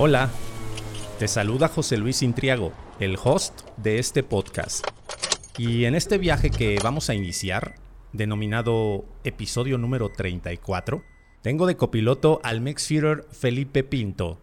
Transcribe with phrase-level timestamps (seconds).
[0.00, 0.30] Hola,
[1.18, 4.86] te saluda José Luis Intriago, el host de este podcast.
[5.56, 7.74] Y en este viaje que vamos a iniciar,
[8.12, 11.02] denominado episodio número 34,
[11.42, 14.38] tengo de copiloto al Mexfeeder Felipe Pinto.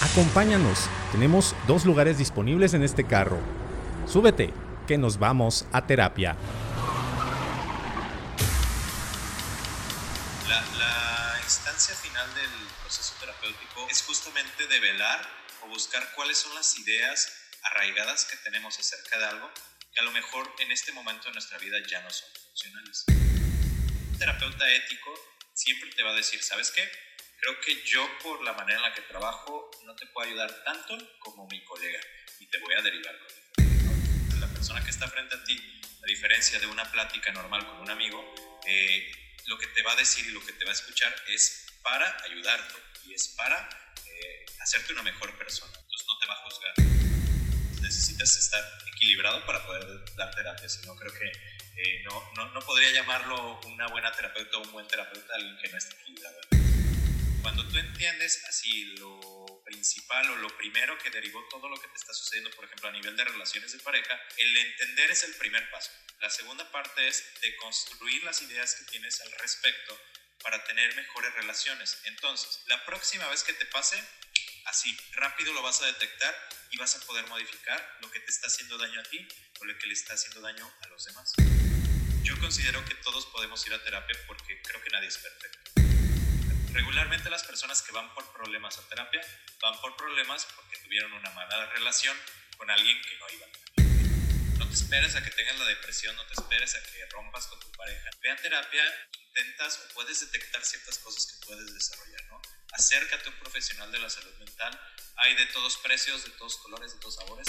[0.00, 3.38] Acompáñanos, tenemos dos lugares disponibles en este carro.
[4.04, 4.50] Súbete,
[4.88, 6.34] que nos vamos a terapia.
[14.16, 15.28] Justamente develar
[15.60, 17.30] o buscar cuáles son las ideas
[17.64, 19.52] arraigadas que tenemos acerca de algo
[19.92, 23.04] que a lo mejor en este momento de nuestra vida ya no son funcionales.
[23.10, 25.12] Un terapeuta ético
[25.52, 26.90] siempre te va a decir, ¿sabes qué?
[27.40, 30.96] Creo que yo por la manera en la que trabajo no te puedo ayudar tanto
[31.18, 32.00] como mi colega
[32.40, 33.14] y te voy a derivar
[34.40, 37.90] La persona que está frente a ti, a diferencia de una plática normal con un
[37.90, 38.34] amigo,
[38.66, 39.12] eh,
[39.44, 42.24] lo que te va a decir y lo que te va a escuchar es para
[42.24, 43.85] ayudarte y es para
[44.20, 45.72] eh, hacerte una mejor persona.
[45.78, 46.74] Entonces no te va a juzgar.
[47.82, 48.64] Necesitas estar
[48.94, 51.26] equilibrado para poder dar terapia, si no creo que
[51.76, 55.68] eh, no, no, no, podría llamarlo una buena terapeuta o un buen terapeuta alguien que
[55.68, 56.40] no esté equilibrado.
[57.42, 61.96] Cuando tú entiendes así lo principal o lo primero que derivó todo lo que te
[61.96, 65.70] está sucediendo, por ejemplo, a nivel de relaciones de pareja, el entender es el primer
[65.70, 65.90] paso.
[66.20, 69.96] La segunda parte es de construir las ideas que tienes al respecto
[70.42, 71.98] para tener mejores relaciones.
[72.04, 74.02] Entonces, la próxima vez que te pase,
[74.66, 76.34] así rápido lo vas a detectar
[76.70, 79.26] y vas a poder modificar lo que te está haciendo daño a ti
[79.60, 81.32] o lo que le está haciendo daño a los demás.
[82.22, 85.70] Yo considero que todos podemos ir a terapia porque creo que nadie es perfecto.
[86.72, 89.22] Regularmente las personas que van por problemas a terapia
[89.62, 92.16] van por problemas porque tuvieron una mala relación
[92.56, 93.85] con alguien que no iba a
[94.58, 97.60] no te esperes a que tengas la depresión, no te esperes a que rompas con
[97.60, 98.10] tu pareja.
[98.22, 98.82] Ve a terapia,
[99.28, 102.40] intentas o puedes detectar ciertas cosas que puedes desarrollar, ¿no?
[102.72, 104.78] Acércate a un profesional de la salud mental.
[105.16, 107.46] Hay de todos precios, de todos colores, de todos sabores.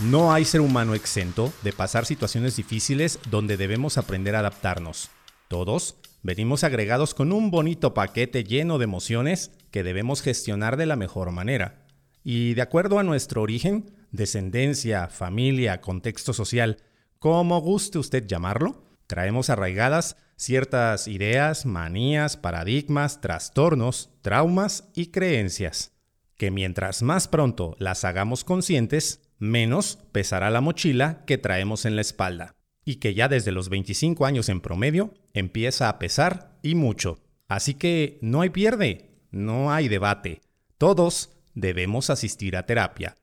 [0.00, 5.10] No hay ser humano exento de pasar situaciones difíciles donde debemos aprender a adaptarnos.
[5.48, 10.96] Todos venimos agregados con un bonito paquete lleno de emociones que debemos gestionar de la
[10.96, 11.86] mejor manera.
[12.24, 16.78] Y de acuerdo a nuestro origen, descendencia, familia, contexto social,
[17.18, 25.92] como guste usted llamarlo, traemos arraigadas ciertas ideas, manías, paradigmas, trastornos, traumas y creencias,
[26.36, 32.02] que mientras más pronto las hagamos conscientes, menos pesará la mochila que traemos en la
[32.02, 32.54] espalda,
[32.84, 37.18] y que ya desde los 25 años en promedio empieza a pesar y mucho.
[37.48, 40.40] Así que no hay pierde, no hay debate,
[40.78, 43.16] todos debemos asistir a terapia.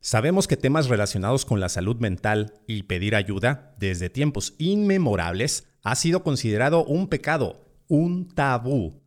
[0.00, 5.96] Sabemos que temas relacionados con la salud mental y pedir ayuda desde tiempos inmemorables ha
[5.96, 9.02] sido considerado un pecado, un tabú,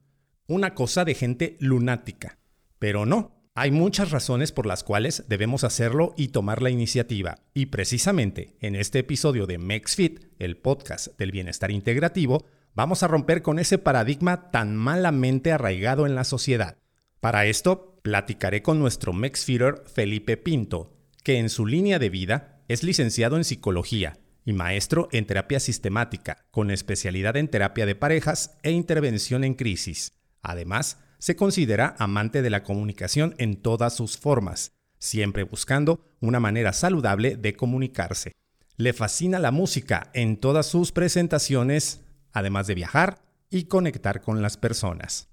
[0.48, 2.40] una cosa de gente lunática.
[2.78, 7.40] Pero no, hay muchas razones por las cuales debemos hacerlo y tomar la iniciativa.
[7.54, 13.42] Y precisamente en este episodio de MexFit, el podcast del bienestar integrativo, vamos a romper
[13.42, 16.81] con ese paradigma tan malamente arraigado en la sociedad.
[17.22, 22.82] Para esto, platicaré con nuestro Mexfeeder Felipe Pinto, que en su línea de vida es
[22.82, 28.72] licenciado en psicología y maestro en terapia sistemática, con especialidad en terapia de parejas e
[28.72, 30.14] intervención en crisis.
[30.42, 36.74] Además, se considera amante de la comunicación en todas sus formas, siempre buscando una manera
[36.74, 38.32] saludable de comunicarse.
[38.78, 42.02] Le fascina la música en todas sus presentaciones,
[42.32, 43.22] además de viajar
[43.52, 45.31] y conectar con las personas.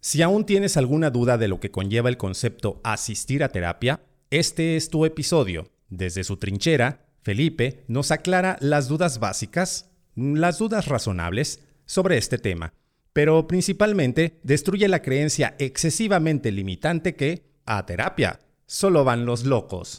[0.00, 4.00] Si aún tienes alguna duda de lo que conlleva el concepto asistir a terapia,
[4.30, 5.70] este es tu episodio.
[5.88, 12.74] Desde su trinchera, Felipe nos aclara las dudas básicas, las dudas razonables sobre este tema,
[13.12, 19.98] pero principalmente destruye la creencia excesivamente limitante que, a terapia, solo van los locos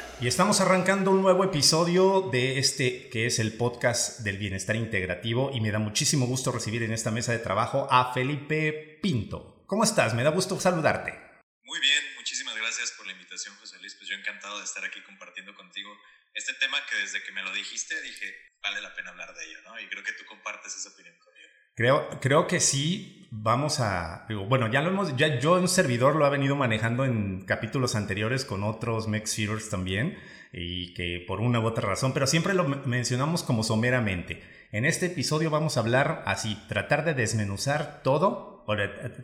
[0.21, 5.49] Y estamos arrancando un nuevo episodio de este que es el podcast del bienestar integrativo
[5.51, 9.63] y me da muchísimo gusto recibir en esta mesa de trabajo a Felipe Pinto.
[9.65, 10.13] ¿Cómo estás?
[10.13, 11.19] Me da gusto saludarte.
[11.63, 13.95] Muy bien, muchísimas gracias por la invitación, José Luis.
[13.95, 15.89] Pues yo encantado de estar aquí compartiendo contigo
[16.35, 18.31] este tema que desde que me lo dijiste dije,
[18.61, 19.79] vale la pena hablar de ello, ¿no?
[19.79, 21.49] Y creo que tú compartes esa opinión conmigo.
[21.73, 26.25] Creo, creo que sí, vamos a, bueno, ya lo hemos, ya yo un servidor lo
[26.25, 29.37] ha venido manejando en capítulos anteriores con otros Mex
[29.69, 30.17] también,
[30.53, 34.43] y que por una u otra razón, pero siempre lo mencionamos como someramente.
[34.73, 38.75] En este episodio vamos a hablar así, tratar de desmenuzar todo, o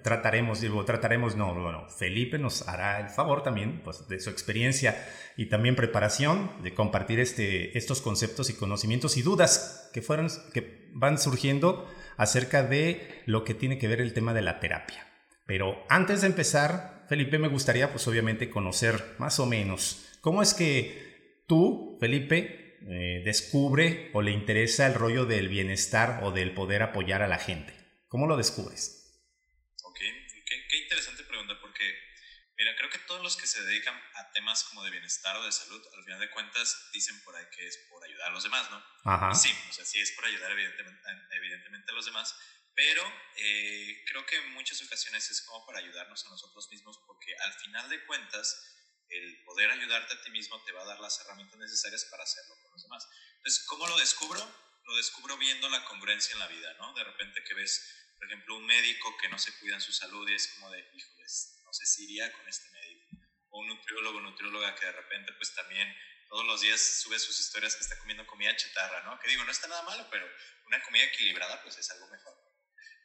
[0.03, 5.05] trataremos, digo, trataremos, no, bueno, Felipe nos hará el favor también, pues, de su experiencia
[5.35, 10.89] y también preparación, de compartir este, estos conceptos y conocimientos y dudas que fueron, que
[10.93, 11.85] van surgiendo
[12.17, 15.07] acerca de lo que tiene que ver el tema de la terapia.
[15.45, 20.53] Pero antes de empezar, Felipe, me gustaría pues obviamente conocer más o menos cómo es
[20.53, 26.83] que tú, Felipe, eh, descubre o le interesa el rollo del bienestar o del poder
[26.83, 27.73] apoyar a la gente.
[28.07, 29.21] ¿Cómo lo descubres?
[29.83, 31.83] Ok, qué, interesante pregunta porque,
[32.57, 33.95] mira, creo que todos los que se dedican
[34.37, 37.67] temas como de bienestar o de salud, al final de cuentas dicen por ahí que
[37.67, 38.83] es por ayudar a los demás, ¿no?
[39.03, 39.33] Ajá.
[39.33, 41.01] sí, o sea, sí es por ayudar evidentemente,
[41.31, 42.35] evidentemente a los demás,
[42.75, 43.01] pero
[43.35, 47.53] eh, creo que en muchas ocasiones es como para ayudarnos a nosotros mismos, porque al
[47.53, 48.75] final de cuentas,
[49.09, 52.53] el poder ayudarte a ti mismo te va a dar las herramientas necesarias para hacerlo
[52.61, 53.07] con los demás.
[53.37, 54.39] Entonces, ¿cómo lo descubro?
[54.83, 56.93] Lo descubro viendo la congruencia en la vida, ¿no?
[56.93, 60.29] De repente que ves, por ejemplo, un médico que no se cuida en su salud
[60.29, 63.26] y es como de, híjoles, no sé si iría con este médico.
[63.49, 65.87] O un nutriólogo, nutrióloga que de repente pues también
[66.29, 69.19] todos los días sube sus historias que está comiendo comida chatarra, ¿no?
[69.19, 70.27] Que digo, no está nada malo, pero
[70.65, 72.33] una comida equilibrada pues es algo mejor.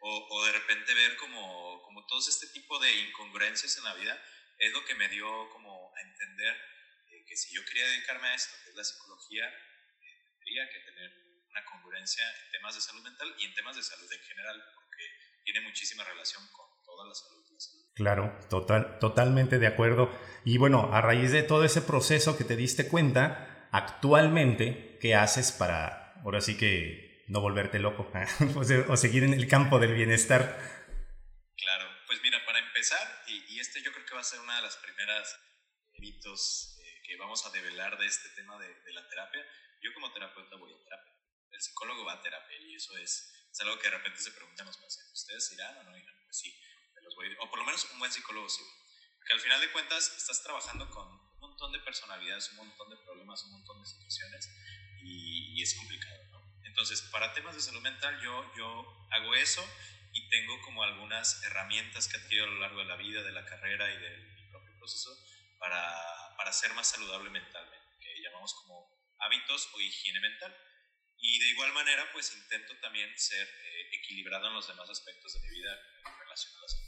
[0.01, 4.21] O, o de repente ver como, como todos este tipo de incongruencias en la vida
[4.59, 6.57] es lo que me dio como a entender
[7.09, 10.81] eh, que si yo quería dedicarme a esto, que es la psicología, eh, tendría que
[10.81, 11.11] tener
[11.49, 15.05] una congruencia en temas de salud mental y en temas de salud en general, porque
[15.45, 17.42] tiene muchísima relación con toda la salud.
[17.95, 20.11] Claro, total, totalmente de acuerdo.
[20.45, 25.53] Y bueno, a raíz de todo ese proceso que te diste cuenta, actualmente, ¿qué haces
[25.53, 28.11] para, ahora sí que, no volverte loco
[28.89, 30.59] o seguir en el campo del bienestar?
[31.57, 34.63] Claro, pues mira, para empezar, y, este yo creo que va a ser una de
[34.63, 35.39] las primeras
[35.99, 39.41] mitos eh, que vamos a develar de este tema de, la terapia,
[39.81, 41.13] yo como terapeuta voy a terapia,
[41.53, 44.67] el psicólogo va a terapia y eso es, es algo que de repente se preguntan
[44.67, 46.17] los pacientes, ¿ustedes irán o no irán?
[46.25, 46.53] Pues sí,
[47.39, 48.63] o por lo menos un buen psicólogo sí.
[49.17, 52.97] Porque al final de cuentas estás trabajando con un montón de personalidades, un montón de
[52.97, 54.51] problemas, un montón de situaciones
[55.05, 56.43] y, es complicado, ¿no?
[56.65, 59.65] Entonces, para temas de salud mental yo, yo hago eso
[60.13, 63.31] y tengo como algunas herramientas que he adquirido a lo largo de la vida, de
[63.31, 65.17] la carrera y del mi propio proceso
[65.59, 70.57] para, para ser más saludable mentalmente, que llamamos como hábitos o higiene mental.
[71.19, 75.41] Y de igual manera, pues intento también ser eh, equilibrado en los demás aspectos de
[75.41, 75.79] mi vida
[76.19, 76.82] relacionados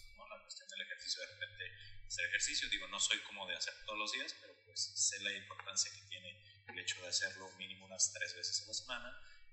[0.75, 1.65] del ejercicio, de repente
[2.06, 5.32] hacer ejercicio, digo, no soy como de hacer todos los días, pero pues sé la
[5.32, 9.09] importancia que tiene el hecho de hacerlo mínimo unas tres veces a la semana,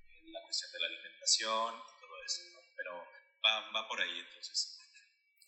[0.08, 2.42] eh, la cuestión de la alimentación y todo eso,
[2.76, 3.04] pero
[3.44, 4.78] va, va por ahí entonces.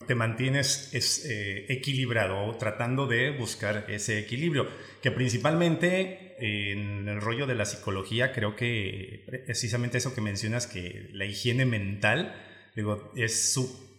[0.08, 4.68] Te mantienes es, eh, equilibrado, tratando de buscar ese equilibrio,
[5.02, 11.08] que principalmente en el rollo de la psicología creo que precisamente eso que mencionas, que
[11.14, 13.93] la higiene mental, digo, es su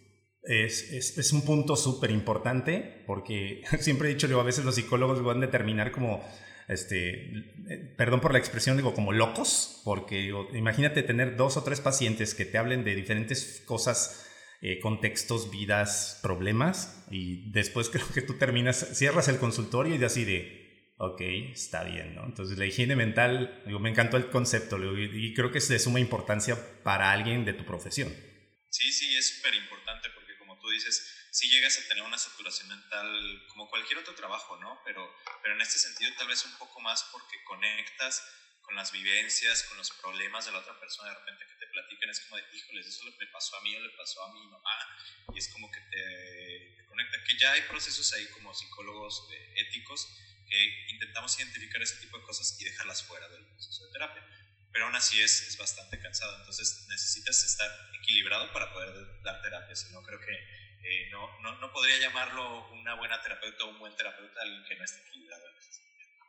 [0.47, 5.23] es, es, un punto súper importante porque siempre he dicho, digo, a veces los psicólogos
[5.23, 6.23] van a determinar como,
[6.67, 7.31] este,
[7.97, 12.45] perdón por la expresión, digo, como locos, porque imagínate tener dos o tres pacientes que
[12.45, 14.27] te hablen de diferentes cosas,
[14.61, 20.25] eh, contextos, vidas, problemas, y después creo que tú terminas, cierras el consultorio y así
[20.25, 21.21] de, ok,
[21.51, 22.25] está bien, ¿no?
[22.25, 25.79] Entonces la higiene mental, digo, me encantó el concepto y, y creo que es de
[25.79, 28.13] suma importancia para alguien de tu profesión.
[28.69, 30.09] Sí, sí, es súper importante
[30.65, 34.81] tú dices, si llegas a tener una saturación mental como cualquier otro trabajo, ¿no?
[34.83, 38.23] Pero, pero en este sentido tal vez un poco más porque conectas
[38.63, 42.09] con las vivencias, con los problemas de la otra persona, de repente que te platican,
[42.09, 44.97] es como de, híjoles, eso le pasó a mí o le pasó a mi mamá,
[45.35, 50.07] y es como que te, conecta, que ya hay procesos ahí como psicólogos eh, éticos
[50.49, 54.44] que intentamos identificar ese tipo de cosas y dejarlas fuera del proceso de terapia
[54.75, 56.37] pero aún así es, es, bastante cansado.
[56.39, 58.89] Entonces necesitas estar equilibrado para poder
[59.23, 59.73] dar terapia.
[59.73, 63.79] Si no, creo que eh, no, no, no, podría llamarlo una buena terapeuta o un
[63.79, 65.43] buen terapeuta alguien que no esté equilibrado.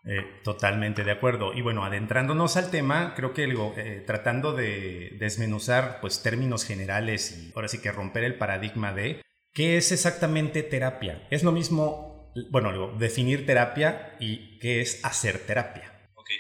[0.04, 1.54] Eh, totalmente de acuerdo.
[1.54, 7.52] Y bueno, adentrándonos al tema, creo que eh, tratando de desmenuzar pues términos generales y
[7.56, 9.22] ahora sí que romper el paradigma de
[9.54, 11.26] qué es exactamente terapia.
[11.32, 15.92] Es lo mismo, bueno, luego, definir terapia y qué es hacer terapia.
[16.14, 16.30] Ok,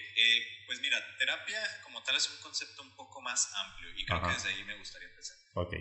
[0.68, 1.58] pues mira, terapia
[2.06, 5.08] tal es un concepto un poco más amplio y creo que desde ahí me gustaría
[5.08, 5.36] empezar.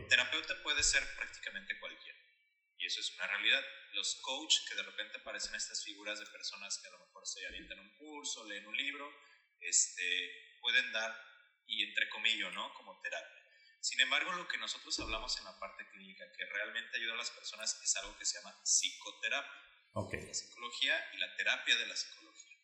[0.10, 2.20] Terapeuta puede ser prácticamente cualquiera
[2.78, 3.64] y eso es una realidad.
[3.94, 7.46] Los coach que de repente aparecen estas figuras de personas que a lo mejor se
[7.48, 9.10] avientan un curso, leen un libro,
[9.62, 11.16] este, pueden dar,
[11.66, 12.74] y entre comillas, ¿no?
[12.74, 13.44] Como terapia.
[13.80, 17.32] Sin embargo, lo que nosotros hablamos en la parte clínica que realmente ayuda a las
[17.32, 19.62] personas es algo que se llama psicoterapia.
[19.94, 20.28] Okay.
[20.28, 22.58] La psicología y la terapia de la psicología.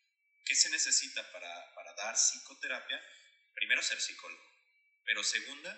[0.44, 3.00] ¿Qué se necesita para, para dar psicoterapia?
[3.54, 4.51] Primero, ser psicólogo.
[5.04, 5.70] Pero segunda,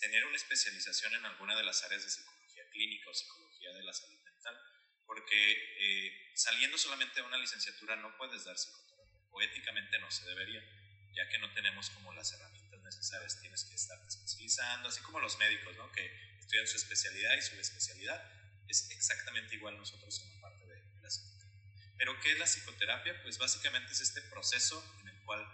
[0.00, 3.92] tener una especialización en alguna de las áreas de psicología clínica o psicología de la
[3.92, 4.58] salud mental.
[5.06, 9.20] Porque eh, saliendo solamente de una licenciatura no puedes dar psicoterapia.
[9.30, 10.62] O éticamente no se debería,
[11.14, 13.40] ya que no tenemos como las herramientas necesarias.
[13.40, 15.90] Tienes que estar especializando, así como los médicos, ¿no?
[15.92, 16.04] que
[16.40, 18.22] estudian su especialidad y su especialidad.
[18.68, 21.94] Es exactamente igual nosotros en la parte de, de la psicoterapia.
[21.96, 23.22] Pero ¿qué es la psicoterapia?
[23.22, 25.44] Pues básicamente es este proceso en el cual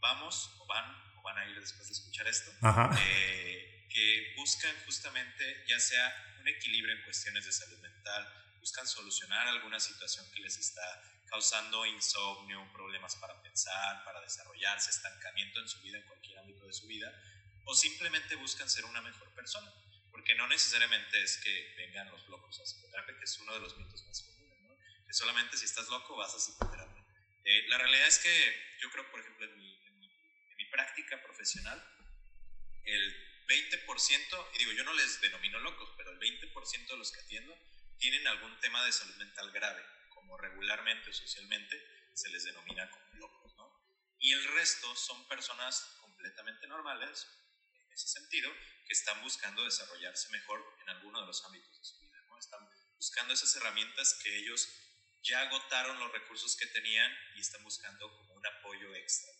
[0.00, 2.50] vamos o van van a ir después de escuchar esto,
[2.98, 8.26] eh, que buscan justamente ya sea un equilibrio en cuestiones de salud mental,
[8.60, 10.82] buscan solucionar alguna situación que les está
[11.30, 16.72] causando insomnio, problemas para pensar, para desarrollarse, estancamiento en su vida, en cualquier ámbito de
[16.72, 17.12] su vida,
[17.64, 19.72] o simplemente buscan ser una mejor persona,
[20.10, 23.76] porque no necesariamente es que vengan los locos a psicoterapia, que es uno de los
[23.78, 24.76] mitos más comunes, ¿no?
[25.06, 27.04] que solamente si estás loco vas a psicoterapia.
[27.44, 29.79] Eh, la realidad es que yo creo, por ejemplo, en mi,
[30.70, 31.78] práctica profesional,
[32.84, 37.20] el 20%, y digo, yo no les denomino locos, pero el 20% de los que
[37.20, 37.56] atiendo
[37.98, 41.76] tienen algún tema de salud mental grave, como regularmente o socialmente
[42.14, 44.16] se les denomina como locos, ¿no?
[44.18, 47.26] Y el resto son personas completamente normales,
[47.74, 48.52] en ese sentido,
[48.86, 52.38] que están buscando desarrollarse mejor en alguno de los ámbitos de su vida, ¿no?
[52.38, 54.68] Están buscando esas herramientas que ellos
[55.22, 59.32] ya agotaron los recursos que tenían y están buscando como un apoyo extra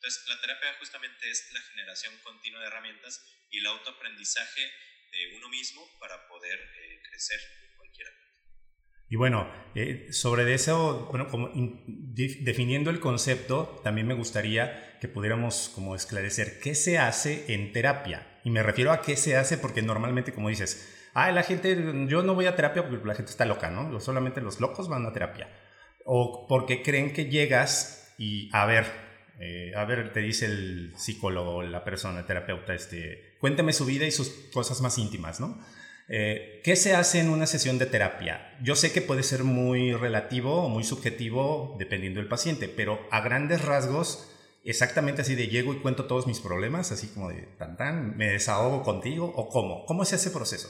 [0.00, 4.62] entonces, la terapia justamente es la generación continua de herramientas y el autoaprendizaje
[5.12, 8.30] de uno mismo para poder eh, crecer en cualquier ámbito.
[9.10, 15.68] Y bueno, eh, sobre eso, bueno, como definiendo el concepto, también me gustaría que pudiéramos
[15.74, 18.40] como esclarecer qué se hace en terapia.
[18.44, 21.76] Y me refiero a qué se hace porque normalmente, como dices, ah, la gente,
[22.06, 24.00] yo no voy a terapia porque la gente está loca, ¿no?
[24.00, 25.50] Solamente los locos van a terapia.
[26.06, 28.84] O porque creen que llegas y a ver,
[29.40, 34.04] eh, a ver, te dice el psicólogo, la persona, el terapeuta, este, cuénteme su vida
[34.04, 35.58] y sus cosas más íntimas, ¿no?
[36.06, 38.58] Eh, ¿Qué se hace en una sesión de terapia?
[38.60, 43.22] Yo sé que puede ser muy relativo o muy subjetivo dependiendo del paciente, pero a
[43.22, 44.30] grandes rasgos,
[44.66, 48.32] exactamente así de llego y cuento todos mis problemas, así como de tan tan, me
[48.32, 49.86] desahogo contigo o cómo?
[49.86, 50.68] ¿Cómo es ese proceso?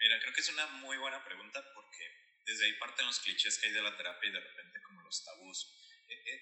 [0.00, 2.02] Mira, creo que es una muy buena pregunta porque
[2.44, 5.24] desde ahí parten los clichés que hay de la terapia y de repente como los
[5.24, 5.45] tabús eh,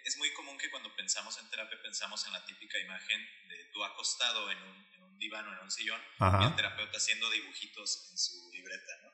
[0.04, 3.84] es muy común que cuando pensamos en terapia pensamos en la típica imagen de tú
[3.84, 6.02] acostado en un, en un diván o en un sillón
[6.40, 9.12] y el terapeuta haciendo dibujitos en su libreta, ¿no?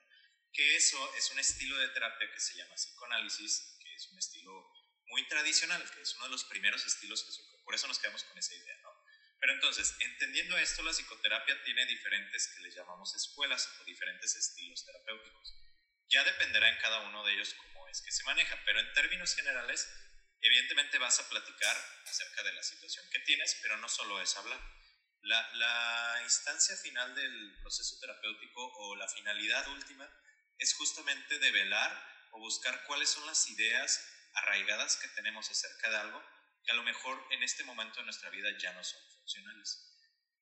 [0.52, 4.72] Que eso es un estilo de terapia que se llama psicoanálisis, que es un estilo
[5.06, 8.38] muy tradicional, que es uno de los primeros estilos que por eso nos quedamos con
[8.38, 8.90] esa idea, ¿no?
[9.40, 14.84] Pero entonces, entendiendo esto, la psicoterapia tiene diferentes que le llamamos escuelas o diferentes estilos
[14.84, 15.56] terapéuticos.
[16.08, 19.34] Ya dependerá en cada uno de ellos cómo es que se maneja, pero en términos
[19.34, 19.88] generales,
[20.42, 24.60] Evidentemente vas a platicar acerca de la situación que tienes, pero no solo es hablar.
[25.22, 30.08] La, la, instancia final del proceso terapéutico o la finalidad última
[30.58, 31.90] es justamente develar
[32.32, 34.00] o buscar cuáles son las ideas
[34.34, 36.22] arraigadas que tenemos acerca de algo
[36.64, 39.86] que a lo mejor en este momento de nuestra vida ya no son funcionales.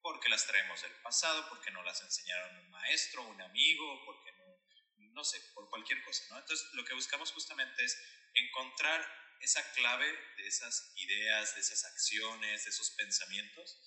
[0.00, 5.12] Porque las traemos del pasado, porque no las enseñaron un maestro, un amigo, porque no,
[5.12, 6.25] no sé, por cualquier cosa.
[6.31, 6.38] ¿no?
[6.38, 7.99] Entonces lo que buscamos justamente es
[8.35, 9.05] encontrar
[9.40, 13.78] esa clave de esas ideas, de esas acciones, de esos pensamientos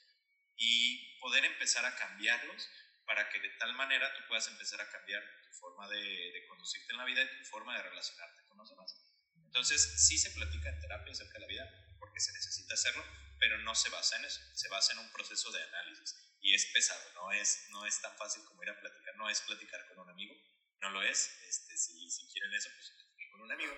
[0.55, 2.69] y poder empezar a cambiarlos
[3.05, 6.97] para que de tal manera tú puedas empezar a cambiar tu forma de, conducirte en
[6.97, 8.95] la vida y tu forma de relacionarte con los demás.
[9.35, 13.03] Entonces, sí se platica en terapia acerca de la vida porque se necesita hacerlo,
[13.39, 16.67] pero no se basa en eso, se basa en un proceso de análisis y es
[16.73, 19.99] pesado, no es, no es tan fácil como ir a platicar, no es platicar con
[19.99, 20.35] un amigo,
[20.79, 22.93] no lo es, este, si, si quieren eso, pues
[23.41, 23.73] un amigo,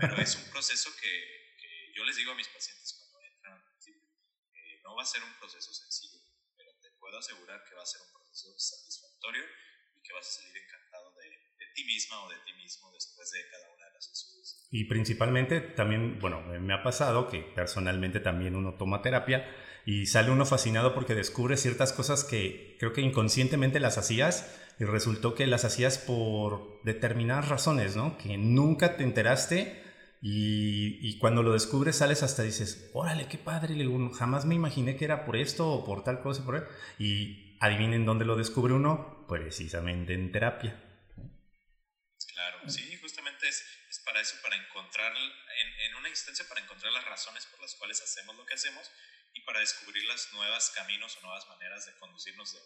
[0.00, 4.80] pero es un proceso que, que yo les digo a mis pacientes cuando entran eh,
[4.82, 6.20] no va a ser un proceso sencillo,
[6.56, 9.44] pero te puedo asegurar que va a ser un proceso satisfactorio
[9.94, 13.30] y que vas a salir encantado de, de ti misma o de ti mismo después
[13.30, 14.55] de cada una de las sesiones.
[14.70, 19.46] Y principalmente también, bueno, me ha pasado que personalmente también uno toma terapia
[19.84, 24.84] y sale uno fascinado porque descubre ciertas cosas que creo que inconscientemente las hacías y
[24.84, 28.18] resultó que las hacías por determinadas razones, ¿no?
[28.18, 29.82] Que nunca te enteraste
[30.20, 33.76] y, cuando lo descubres sales hasta dices, órale, qué padre,
[34.14, 36.68] jamás me imaginé que era por esto o por tal cosa, por
[36.98, 40.82] y adivinen dónde lo descubre uno, precisamente en terapia.
[42.34, 42.96] Claro, sí,
[44.06, 48.36] para eso, para encontrar, en, una instancia para encontrar las razones por las cuales hacemos
[48.36, 48.90] lo que hacemos
[49.34, 52.60] y para descubrir las nuevas caminos o nuevas maneras de conducirnos de,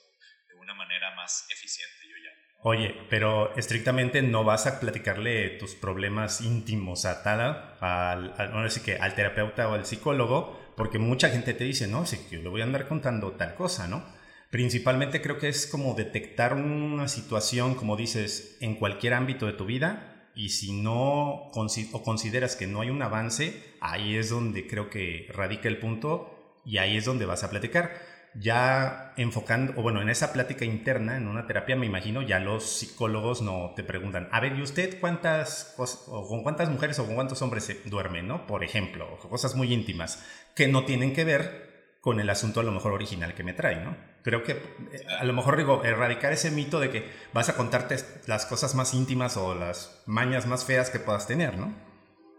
[0.61, 2.31] una manera más eficiente, yo ya.
[2.63, 7.41] Oye, pero estrictamente no vas a platicarle tus problemas íntimos a tal,
[7.81, 12.27] al, al, que al terapeuta o al psicólogo, porque mucha gente te dice, no, sí,
[12.31, 14.05] yo le voy a andar contando tal cosa, ¿no?
[14.51, 19.65] Principalmente creo que es como detectar una situación, como dices, en cualquier ámbito de tu
[19.65, 24.89] vida y si no o consideras que no hay un avance, ahí es donde creo
[24.89, 27.93] que radica el punto y ahí es donde vas a platicar.
[28.35, 32.65] Ya enfocando, o bueno, en esa plática interna, en una terapia, me imagino, ya los
[32.65, 37.17] psicólogos no te preguntan, a ver, ¿y usted cuántas, o con cuántas mujeres o con
[37.17, 38.47] cuántos hombres se duerme, no?
[38.47, 41.70] Por ejemplo, cosas muy íntimas que no tienen que ver
[42.01, 43.97] con el asunto a lo mejor original que me trae, ¿no?
[44.23, 47.97] Creo que eh, a lo mejor digo, erradicar ese mito de que vas a contarte
[48.27, 51.75] las cosas más íntimas o las mañas más feas que puedas tener, ¿no?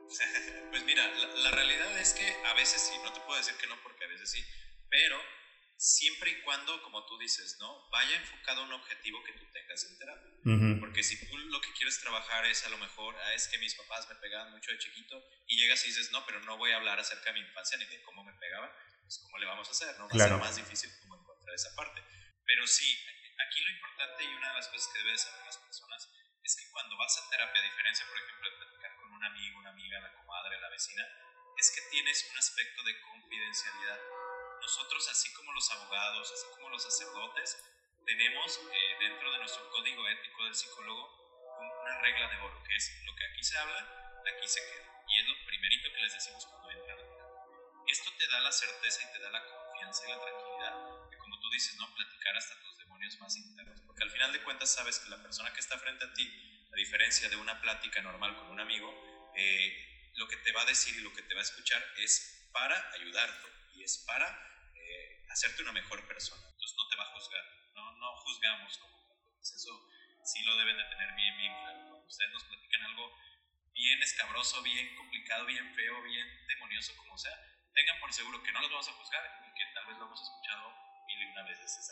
[0.71, 1.05] Pues mira,
[1.43, 4.07] la, realidad es que a veces sí, no te puedo decir que no porque a
[4.07, 4.41] veces sí,
[4.89, 5.17] pero
[5.75, 7.89] siempre y cuando, como tú dices, ¿no?
[7.89, 10.79] Vaya enfocado a un objetivo que tú tengas en terapia.
[10.79, 13.75] Porque si tú lo que quieres trabajar es a lo mejor, ah, es que mis
[13.75, 16.77] papás me pegaban mucho de chiquito y llegas y dices, no, pero no voy a
[16.77, 18.71] hablar acerca de mi infancia ni de cómo me pegaban,
[19.11, 19.91] pues, ¿cómo le vamos a hacer?
[19.99, 20.07] ¿no?
[20.07, 21.99] Va a ser más difícil como encontrar esa parte.
[22.45, 22.87] Pero sí,
[23.43, 26.07] aquí lo importante y una de las cosas que deben saber las personas
[26.43, 29.59] es que cuando vas a terapia, a diferencia, por ejemplo, de platicar con un amigo,
[29.59, 31.03] una amiga, la comadre, la vecina,
[31.57, 33.99] es que tienes un aspecto de confidencialidad.
[34.61, 37.59] Nosotros, así como los abogados, así como los sacerdotes,
[38.05, 41.19] tenemos eh, dentro de nuestro código ético del psicólogo
[41.59, 45.03] una regla de oro, que es lo que aquí se habla, aquí se queda.
[45.07, 46.90] Y es lo primerito que les decimos cuando entran
[47.91, 51.39] esto te da la certeza y te da la confianza y la tranquilidad de, como
[51.39, 53.81] tú dices, no platicar hasta tus demonios más internos.
[53.85, 56.25] Porque al final de cuentas sabes que la persona que está frente a ti,
[56.71, 58.89] a diferencia de una plática normal con un amigo,
[59.35, 62.49] eh, lo que te va a decir y lo que te va a escuchar es
[62.51, 64.27] para ayudarte y es para
[64.75, 66.41] eh, hacerte una mejor persona.
[66.47, 67.43] Entonces no te va a juzgar,
[67.75, 68.91] no, no juzgamos como
[69.41, 69.91] Eso
[70.23, 71.79] sí lo deben de tener bien, bien claro.
[71.89, 73.17] Cuando ustedes nos platican algo
[73.73, 77.35] bien escabroso, bien complicado, bien feo, bien demonioso, como sea,
[77.73, 80.21] tengan por seguro que no los vamos a juzgar y que tal vez lo hemos
[80.21, 80.69] escuchado
[81.07, 81.91] mil y una veces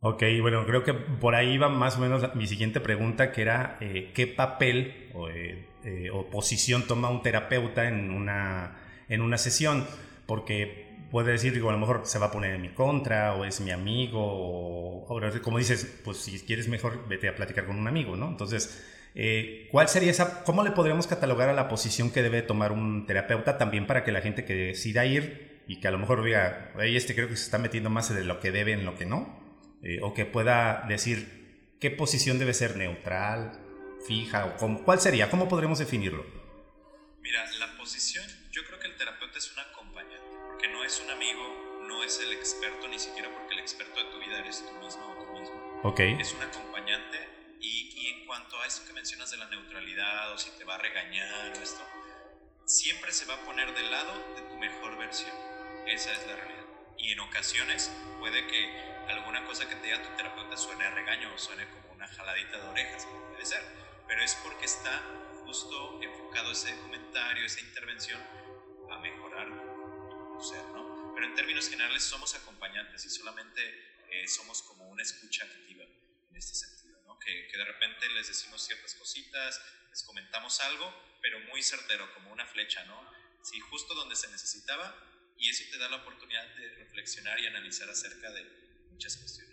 [0.00, 3.78] Ok, bueno, creo que por ahí va más o menos mi siguiente pregunta, que era
[3.80, 8.76] eh, qué papel eh, eh, o, posición toma un terapeuta en una,
[9.08, 9.88] en una sesión,
[10.26, 13.44] porque puede decir, digo, a lo mejor se va a poner en mi contra, o
[13.44, 17.76] es mi amigo, o, o como dices, pues si quieres mejor, vete a platicar con
[17.76, 18.28] un amigo, ¿no?
[18.28, 22.72] Entonces, eh, ¿Cuál sería esa, cómo le podríamos catalogar a la posición que debe tomar
[22.72, 26.24] un terapeuta también para que la gente que decida ir y que a lo mejor
[26.24, 29.06] diga, este creo que se está metiendo más de lo que debe en lo que
[29.06, 29.38] no,
[29.82, 33.52] eh, o que pueda decir qué posición debe ser neutral,
[34.06, 36.24] fija, o cómo, cuál sería, cómo podremos definirlo?
[37.20, 41.10] Mira, la posición, yo creo que el terapeuta es un acompañante, porque no es un
[41.10, 41.42] amigo,
[41.86, 45.04] no es el experto, ni siquiera porque el experto de tu vida eres tú mismo
[45.04, 45.80] o tú mismo.
[45.82, 46.00] Ok.
[46.00, 47.18] Es un acompañante
[48.28, 51.62] cuanto a eso que mencionas de la neutralidad o si te va a regañar o
[51.62, 51.82] esto,
[52.66, 55.34] siempre se va a poner del lado de tu mejor versión.
[55.86, 56.66] Esa es la realidad.
[56.98, 57.90] Y en ocasiones
[58.20, 58.68] puede que
[59.08, 62.58] alguna cosa que te diga tu terapeuta suene a regaño o suene como una jaladita
[62.58, 63.62] de orejas, puede ser,
[64.06, 65.02] pero es porque está
[65.46, 68.20] justo enfocado ese comentario, esa intervención
[68.90, 71.14] a mejorar tu ser, ¿no?
[71.14, 73.62] Pero en términos generales somos acompañantes y solamente
[74.10, 76.77] eh, somos como una escucha activa en este sentido
[77.20, 82.46] que, de repente les decimos ciertas cositas, les comentamos algo, pero muy certero, como una
[82.46, 83.00] flecha, ¿no?
[83.42, 84.94] Sí, justo donde se necesitaba
[85.36, 88.44] y eso te da la oportunidad de reflexionar y analizar acerca de
[88.90, 89.48] muchas cuestiones.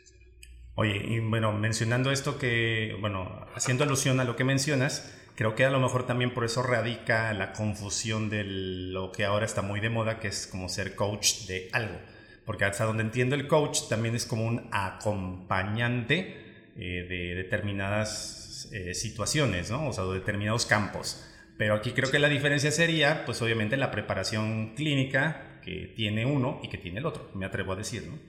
[0.77, 5.63] Oye, y bueno, mencionando esto que, bueno, haciendo alusión a lo que mencionas, creo que
[5.63, 9.79] a lo mejor también por eso radica la confusión de lo que ahora está muy
[9.79, 11.97] de moda, que es como ser coach de algo.
[12.45, 16.44] Porque hasta donde entiendo el coach también es como un acompañante
[16.77, 19.87] eh, de determinadas eh, situaciones, ¿no?
[19.87, 21.23] O sea, de determinados campos.
[21.57, 26.59] Pero aquí creo que la diferencia sería, pues obviamente, la preparación clínica que tiene uno
[26.63, 28.19] y que tiene el otro, me atrevo a decir, ¿no?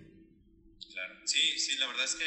[0.92, 2.24] Claro, sí, sí, la verdad es que,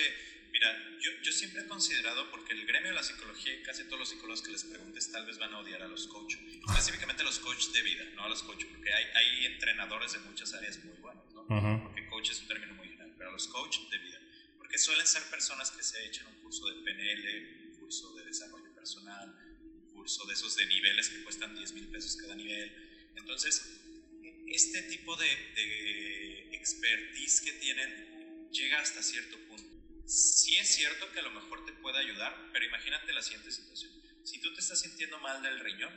[0.52, 0.68] mira,
[1.00, 4.42] yo, yo siempre he considerado, porque el gremio de la psicología casi todos los psicólogos
[4.42, 7.82] que les preguntes tal vez van a odiar a los coaches, específicamente los coaches de
[7.82, 11.48] vida, no a los coaches, porque hay, hay entrenadores de muchas áreas muy buenos, ¿no?
[11.84, 14.20] Porque coach es un término muy general, pero a los coaches de vida
[14.70, 18.72] porque suelen ser personas que se echan un curso de PNL, un curso de desarrollo
[18.76, 23.10] personal, un curso de esos de niveles que cuestan 10 mil pesos cada nivel.
[23.16, 23.82] Entonces,
[24.46, 30.06] este tipo de, de expertise que tienen llega hasta cierto punto.
[30.06, 33.92] Sí es cierto que a lo mejor te puede ayudar, pero imagínate la siguiente situación.
[34.24, 35.94] Si tú te estás sintiendo mal del riñón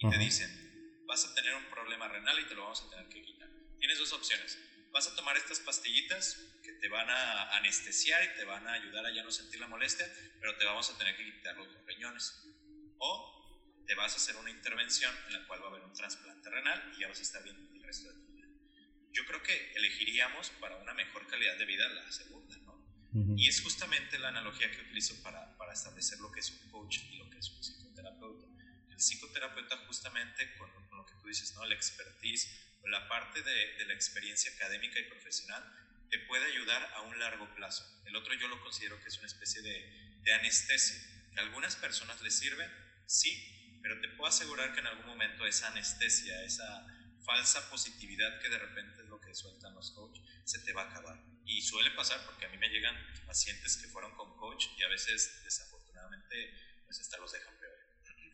[0.00, 3.08] y te dicen, vas a tener un problema renal y te lo vamos a tener
[3.08, 3.40] que quitar
[3.80, 4.58] tienes dos opciones.
[4.92, 6.38] Vas a tomar estas pastillitas
[6.80, 10.10] te van a anestesiar y te van a ayudar a ya no sentir la molestia,
[10.40, 12.42] pero te vamos a tener que quitar los riñones.
[12.98, 16.48] O te vas a hacer una intervención en la cual va a haber un trasplante
[16.48, 18.48] renal y ya vas a estar bien el resto de tu vida.
[19.12, 22.80] Yo creo que elegiríamos para una mejor calidad de vida la segunda, ¿no?
[23.36, 26.98] Y es justamente la analogía que utilizo para, para establecer lo que es un coach
[27.10, 28.46] y lo que es un psicoterapeuta.
[28.88, 31.64] El psicoterapeuta justamente con, lo que tú dices, ¿no?
[31.64, 35.62] La expertise la parte de, de la experiencia académica y profesional
[36.10, 37.84] te puede ayudar a un largo plazo.
[38.04, 40.98] El otro yo lo considero que es una especie de, de anestesia.
[41.32, 42.68] Que a algunas personas les sirve,
[43.06, 46.86] sí, pero te puedo asegurar que en algún momento esa anestesia, esa
[47.24, 50.90] falsa positividad que de repente es lo que sueltan los coaches, se te va a
[50.90, 51.22] acabar.
[51.44, 52.96] Y suele pasar porque a mí me llegan
[53.26, 56.52] pacientes que fueron con coach y a veces desafortunadamente
[56.84, 57.78] pues hasta los dejan peor.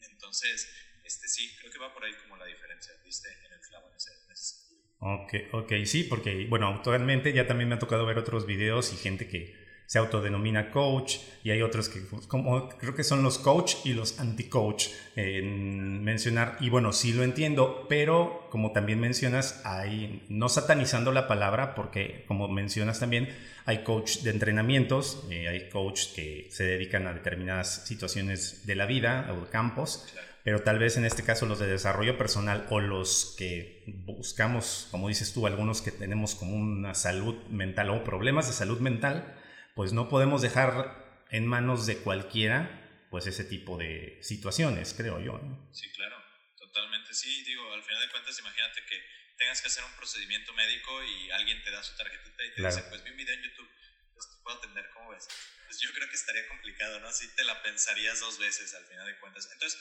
[0.02, 0.68] Entonces,
[1.04, 3.96] este sí, creo que va por ahí como la diferencia, viste, en el clavo en
[3.96, 4.65] ese, sentido.
[4.98, 8.96] Ok, ok, sí, porque bueno, actualmente ya también me ha tocado ver otros videos y
[8.96, 13.76] gente que se autodenomina coach y hay otros que como creo que son los coach
[13.84, 20.24] y los anti-coach en mencionar y bueno sí lo entiendo pero como también mencionas hay
[20.28, 23.28] no satanizando la palabra porque como mencionas también
[23.64, 28.86] hay coach de entrenamientos eh, hay coach que se dedican a determinadas situaciones de la
[28.86, 30.12] vida o campos
[30.46, 35.08] pero tal vez en este caso los de desarrollo personal o los que buscamos como
[35.08, 39.36] dices tú algunos que tenemos como una salud mental o problemas de salud mental
[39.74, 45.40] pues no podemos dejar en manos de cualquiera pues ese tipo de situaciones, creo yo.
[45.72, 46.16] Sí, claro,
[46.56, 47.14] totalmente.
[47.14, 49.02] Sí, digo, al final de cuentas, imagínate que
[49.38, 52.82] tengas que hacer un procedimiento médico y alguien te da su tarjetita y te dice,
[52.88, 53.70] pues vi un video en YouTube,
[54.12, 55.28] pues te puedo atender, ¿cómo ves?
[55.64, 57.12] Pues yo creo que estaría complicado, ¿no?
[57.12, 59.48] Si te la pensarías dos veces al final de cuentas.
[59.52, 59.78] Entonces,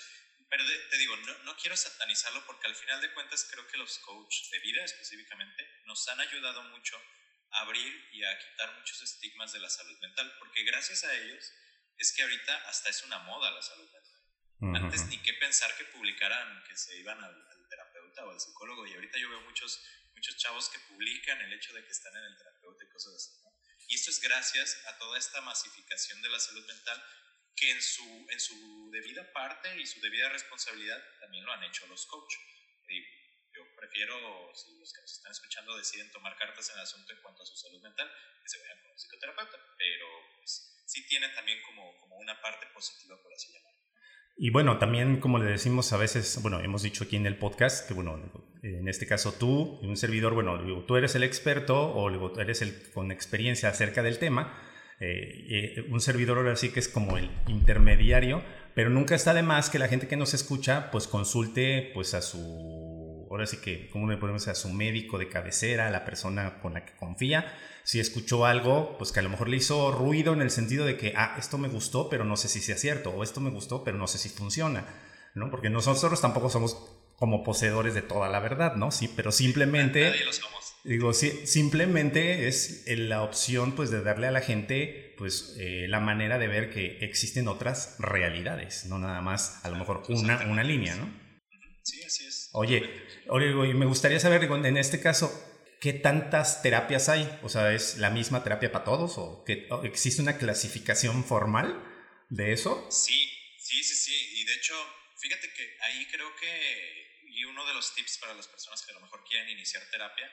[0.56, 4.00] pero te digo, no, no, quiero satanizarlo porque al final de cuentas creo que los
[4.00, 6.98] coaches de vida específicamente nos han ayudado mucho
[7.52, 11.52] abrir y a quitar muchos estigmas de la salud mental, porque gracias a ellos
[11.98, 14.84] es que ahorita hasta es una moda la salud mental.
[14.86, 18.94] Antes ni qué pensar que publicaran que se iban al, terapeuta o al psicólogo y
[18.94, 22.38] ahorita yo veo muchos, muchos chavos que publican el hecho de que están en el
[22.38, 23.34] terapeuta y cosas así.
[23.89, 27.04] Y esto es gracias a toda esta masificación de la salud mental
[27.56, 31.88] que en su, en su debida parte y su debida responsabilidad también lo han hecho
[31.88, 32.41] los coaches
[33.56, 34.15] yo prefiero,
[34.54, 37.46] si los que nos están escuchando deciden tomar cartas en el asunto en cuanto a
[37.46, 38.08] su salud mental,
[38.44, 40.06] que se vayan con un psicoterapeuta, pero
[40.38, 43.80] pues, sí tienen también como, como una parte positiva, por así llamarlo.
[44.38, 47.88] Y bueno, también como le decimos a veces, bueno, hemos dicho aquí en el podcast
[47.88, 48.20] que, bueno,
[48.63, 52.91] en este caso tú y un servidor, bueno, tú eres el experto o eres el
[52.91, 54.62] con experiencia acerca del tema.
[54.99, 58.43] Eh, eh, un servidor ahora sí que es como el intermediario,
[58.75, 62.21] pero nunca está de más que la gente que nos escucha pues consulte pues a
[62.21, 66.60] su ahora sí que, ¿cómo le ponemos a su médico de cabecera, a la persona
[66.62, 67.53] con la que confía?
[67.84, 70.97] Si escuchó algo, pues que a lo mejor le hizo ruido en el sentido de
[70.97, 73.84] que, ah, esto me gustó, pero no sé si sea cierto, o esto me gustó,
[73.84, 74.86] pero no sé si funciona,
[75.34, 75.51] ¿no?
[75.51, 76.77] Porque nosotros tampoco somos
[77.17, 78.91] como poseedores de toda la verdad, ¿no?
[78.91, 80.13] Sí, pero simplemente...
[80.86, 86.38] Digo, simplemente es la opción, pues, de darle a la gente, pues, eh, la manera
[86.38, 90.95] de ver que existen otras realidades, no nada más, a lo mejor, una, una línea,
[90.95, 91.12] ¿no?
[91.84, 92.52] Sí, así es.
[92.54, 92.88] Oye,
[93.26, 95.34] y me gustaría saber, en este caso,
[95.82, 97.39] ¿qué tantas terapias hay?
[97.41, 99.17] O sea, ¿es la misma terapia para todos?
[99.17, 101.84] ¿O, que, existe una clasificación formal
[102.30, 102.88] de eso?
[102.91, 104.39] Sí, sí, sí, sí.
[104.39, 104.76] Y de hecho,
[105.17, 108.95] fíjate que ahí creo que, y uno de los tips para las personas que a
[108.95, 110.30] lo mejor quieren iniciar terapia,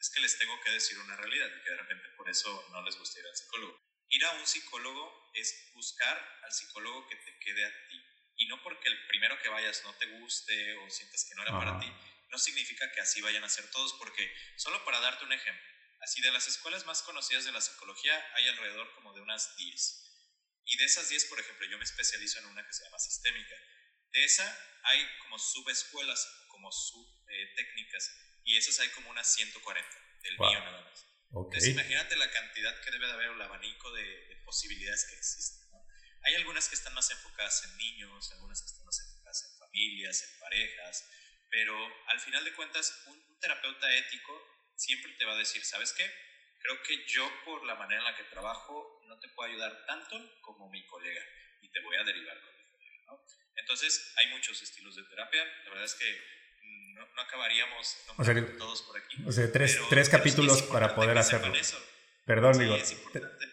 [0.00, 2.82] es que les tengo que decir una realidad y que de repente por eso no
[2.82, 3.80] les gusta ir al psicólogo.
[4.10, 8.02] Ir a un psicólogo es buscar al psicólogo que te quede a ti.
[8.36, 11.52] Y no porque el primero que vayas no te guste o sientas que no era
[11.52, 11.92] para ti,
[12.30, 15.66] no significa que así vayan a ser todos, porque solo para darte un ejemplo,
[16.00, 20.04] así de las escuelas más conocidas de la psicología hay alrededor como de unas 10.
[20.64, 23.54] Y de esas 10, por ejemplo, yo me especializo en una que se llama sistémica.
[24.12, 24.46] De esa
[24.84, 28.10] hay como subescuelas, como subtécnicas,
[28.48, 29.88] y esas hay como unas 140,
[30.22, 31.06] del mío nada más.
[31.28, 35.68] Entonces imagínate la cantidad que debe de haber, el abanico de, posibilidades que existen.
[36.22, 40.22] Hay algunas que están más enfocadas en niños, algunas que están más enfocadas en familias,
[40.22, 41.06] en parejas,
[41.50, 46.10] pero al final de cuentas, un, terapeuta ético siempre te va a decir, ¿sabes qué?
[46.60, 50.40] Creo que yo por la manera en la que trabajo no te puedo ayudar tanto
[50.40, 51.22] como mi colega
[51.60, 53.04] y te voy a derivar con mi colega.
[53.08, 53.22] ¿no?
[53.54, 55.44] Entonces, hay muchos estilos de terapia.
[55.44, 56.37] La verdad es que
[56.98, 57.96] mm, no, acabaríamos
[58.58, 59.22] todos por aquí.
[59.26, 61.52] O sea, tres, tres capítulos para poder hacerlo.
[62.26, 62.76] Perdón, digo.
[62.76, 63.44] Es importante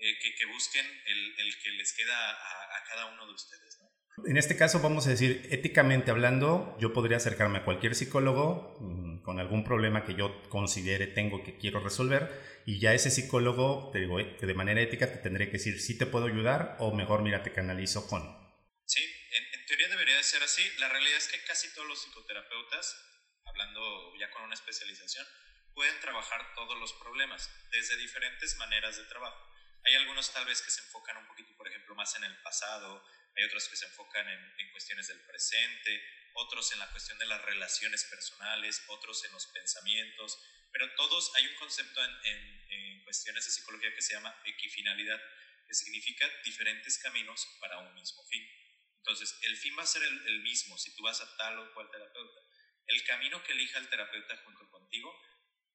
[0.00, 3.78] eh, que, que, busquen el, el, que les queda a, a cada uno de ustedes.
[3.80, 3.88] ¿no?
[4.26, 9.22] En este caso, vamos a decir, éticamente hablando, yo podría acercarme a cualquier psicólogo, mm,
[9.22, 12.30] con algún problema que yo considere tengo que quiero resolver
[12.68, 16.06] y ya ese psicólogo, te digo, de manera ética te tendré que decir si te
[16.06, 18.22] puedo ayudar o mejor mira te canalizo con.
[18.84, 20.68] Sí, en, teoría debería de ser así.
[20.78, 22.96] La realidad es que casi todos los psicoterapeutas,
[23.46, 25.26] hablando ya con una especialización,
[25.74, 29.52] pueden trabajar todos los problemas desde diferentes maneras de trabajo.
[29.84, 33.04] Hay algunos tal vez que se enfocan un poquito, por ejemplo, más en el pasado,
[33.36, 36.02] hay otros que se enfocan en, en cuestiones del presente,
[36.34, 40.38] otros en la cuestión de las relaciones personales, otros en los pensamientos,
[40.72, 45.18] pero todos hay un concepto en, en, cuestiones de psicología que se llama equifinalidad,
[45.66, 48.46] que significa diferentes caminos para un mismo fin.
[48.98, 51.74] Entonces, el fin va a ser el, el, mismo si tú vas a tal o
[51.74, 52.40] cual terapeuta.
[52.86, 55.14] El camino que elija el terapeuta junto contigo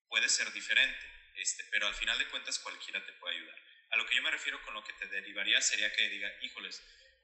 [0.08, 1.06] puede ser diferente,
[1.36, 3.58] este, pero al final de cuentas cualquiera te puede ayudar.
[3.92, 6.82] A lo que yo me refiero con lo que te derivaría sería que diga, híjoles,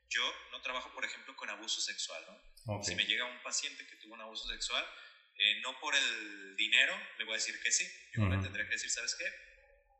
[0.09, 2.25] yo no trabajo, por ejemplo, con abuso sexual,
[2.65, 2.83] ¿no?
[2.83, 4.85] Si me llega un paciente que tuvo un abuso sexual,
[5.35, 8.73] eh, no por el dinero le voy a decir que sí, yo le tendría que
[8.73, 9.25] decir, ¿sabes qué?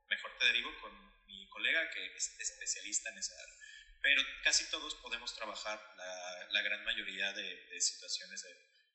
[0.10, 3.59] Mejor te derivo con mi colega que es especialista en esa área.
[4.02, 8.50] Pero casi todos podemos trabajar la, la gran mayoría de, situaciones de,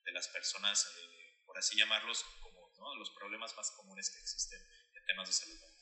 [0.04, 2.96] de, las personas, eh, por así llamarlos, como ¿no?
[2.96, 4.60] los problemas más comunes que existen
[4.94, 5.74] en temas de salud mental.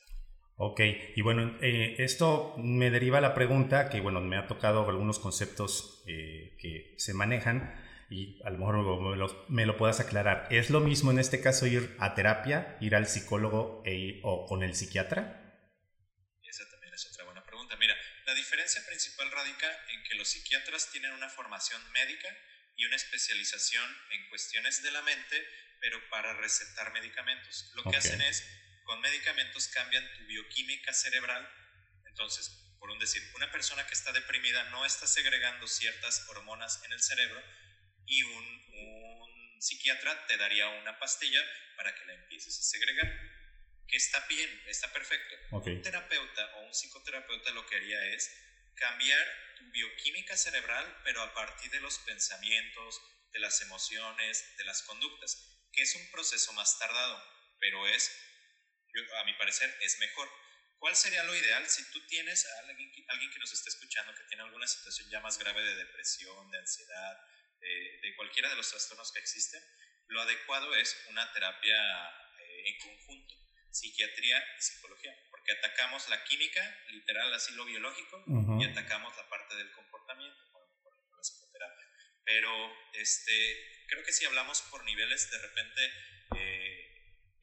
[0.55, 0.81] Ok,
[1.15, 5.19] y bueno, eh, esto me deriva a la pregunta que, bueno, me ha tocado algunos
[5.19, 7.73] conceptos eh, que se manejan
[8.09, 10.47] y a lo mejor me lo, puedas aclarar.
[10.51, 14.61] ¿Es lo mismo en este caso ir a terapia, ir al psicólogo e, o con
[14.61, 15.57] el psiquiatra?
[16.43, 17.75] Esa también es otra buena pregunta.
[17.77, 17.95] Mira,
[18.27, 22.29] la diferencia principal radica en que los psiquiatras tienen una formación médica
[22.77, 25.45] y una especialización en cuestiones de la mente,
[25.81, 27.69] pero para recetar medicamentos.
[27.75, 28.41] Lo que hacen es
[28.85, 31.45] con medicamentos cambian tu bioquímica cerebral.
[32.05, 32.49] Entonces,
[32.79, 37.01] por un decir, una persona que está deprimida no está segregando ciertas hormonas en el
[37.01, 37.43] cerebro
[38.05, 38.63] y un,
[39.59, 41.41] psiquiatra te daría una pastilla
[41.75, 43.11] para que la empieces a segregar.
[43.87, 45.35] Que está bien, está perfecto.
[45.51, 48.42] Un terapeuta o un psicoterapeuta lo que haría es
[48.75, 54.83] cambiar tu bioquímica cerebral, pero a partir de los pensamientos, de las emociones, de las
[54.83, 57.23] conductas, que es un proceso más tardado,
[57.59, 58.11] pero es
[59.17, 60.29] a mi parecer, es mejor.
[60.77, 62.91] ¿Cuál sería lo ideal si tú tienes a alguien,
[63.31, 67.17] que nos esté escuchando que tiene alguna situación ya más grave de depresión, de ansiedad,
[67.59, 69.63] de, cualquiera de los trastornos que existen?
[70.07, 73.35] Lo adecuado es una terapia eh, en conjunto,
[73.73, 78.23] psiquiatría y psicología, porque atacamos la química, literal, así lo biológico,
[78.59, 81.85] y atacamos la parte del comportamiento con, la psicoterapia.
[82.23, 82.51] Pero
[82.93, 85.91] este, creo que si hablamos por niveles, de repente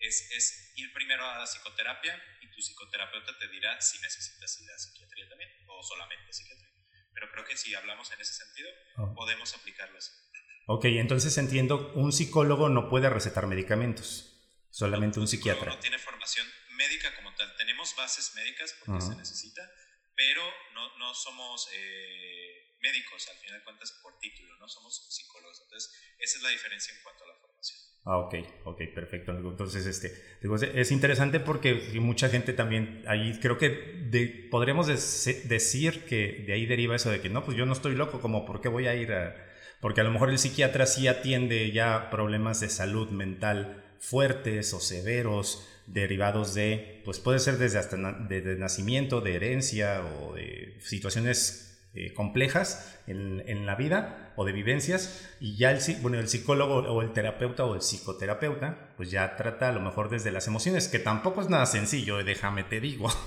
[0.00, 4.78] es, ir primero a la psicoterapia y tu psicoterapeuta te dirá si necesitas ir a
[4.78, 6.70] psiquiatría también o solamente psiquiatría.
[7.12, 9.14] Pero creo que si hablamos en ese sentido, oh.
[9.14, 10.12] podemos aplicarlo así.
[10.66, 14.29] Ok, entonces entiendo, un psicólogo no puede recetar medicamentos,
[14.70, 15.70] solamente un psiquiatra.
[15.70, 17.54] No tiene formación médica como tal.
[17.56, 19.62] Tenemos bases médicas porque se necesita,
[20.14, 20.42] pero
[20.74, 25.60] no, no somos eh, médicos al final de cuentas por título, no somos psicólogos.
[25.62, 27.78] Entonces, esa es la diferencia en cuanto a la formación.
[28.04, 29.32] Ah, ok, ok, perfecto.
[29.32, 36.44] Entonces, este, digo, es interesante porque mucha gente también, ahí creo que podríamos decir que
[36.46, 38.68] de ahí deriva eso de que no, pues yo no estoy loco, como por qué
[38.68, 39.46] voy a ir a...
[39.80, 44.80] Porque a lo mejor el psiquiatra sí atiende ya problemas de salud mental fuertes o
[44.80, 51.70] severos derivados de, pues puede ser desde hasta de nacimiento, de herencia o de situaciones
[51.92, 56.76] eh, complejas en, en, la vida o de vivencias y ya el, bueno, el psicólogo
[56.76, 60.86] o el terapeuta o el psicoterapeuta pues ya trata a lo mejor desde las emociones,
[60.86, 63.10] que tampoco es nada sencillo, eh, déjame te digo.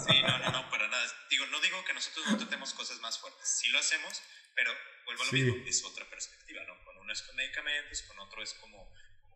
[0.00, 1.04] Sí, no, no, no, para nada.
[1.28, 4.22] Digo, no digo que nosotros no tratemos cosas más fuertes, sí lo hacemos,
[4.54, 4.70] pero
[5.04, 6.82] vuelvo a lo mismo, es otra perspectiva, ¿no?
[6.82, 8.90] Con uno es con medicamentos, con otro es como,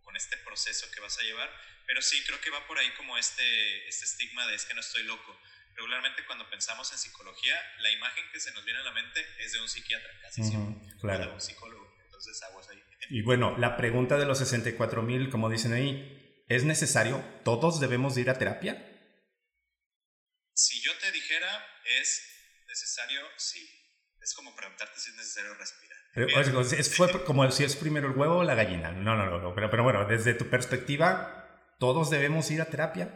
[0.05, 1.51] con este proceso que vas a llevar,
[1.87, 4.81] pero sí creo que va por ahí como este, este estigma de es que no
[4.81, 5.39] estoy loco
[5.77, 9.53] regularmente cuando pensamos en psicología, la imagen que se nos viene a la mente es
[9.53, 11.27] de un psiquiatra, casi siempre, claro.
[11.27, 11.95] de un psicólogo.
[12.05, 12.83] Entonces, aguas ahí.
[13.11, 17.19] Y bueno, la pregunta de los 64 mil, como dicen ahí, ¿es necesario?
[17.45, 18.91] ¿Todos debemos ir a terapia?
[20.55, 23.69] Si yo te dijera, es necesario, sí.
[24.23, 25.99] Es como preguntarte si es necesario respirar.
[26.15, 28.93] Es, fue como si es primero el huevo o la gallina.
[28.93, 33.09] No, no, no, pero, pero bueno, desde tu perspectiva, ¿todos debemos ir a terapia?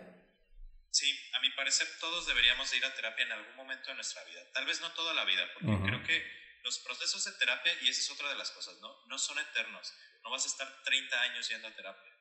[0.90, 4.40] Sí, a mi parecer todos deberíamos ir a terapia en algún momento de nuestra vida.
[4.52, 8.00] Tal vez no toda la vida, porque creo que los procesos de terapia, y esa
[8.00, 9.06] es otra de las cosas, ¿no?
[9.06, 9.94] No son eternos.
[10.24, 12.12] No vas a estar 30 años yendo a terapia.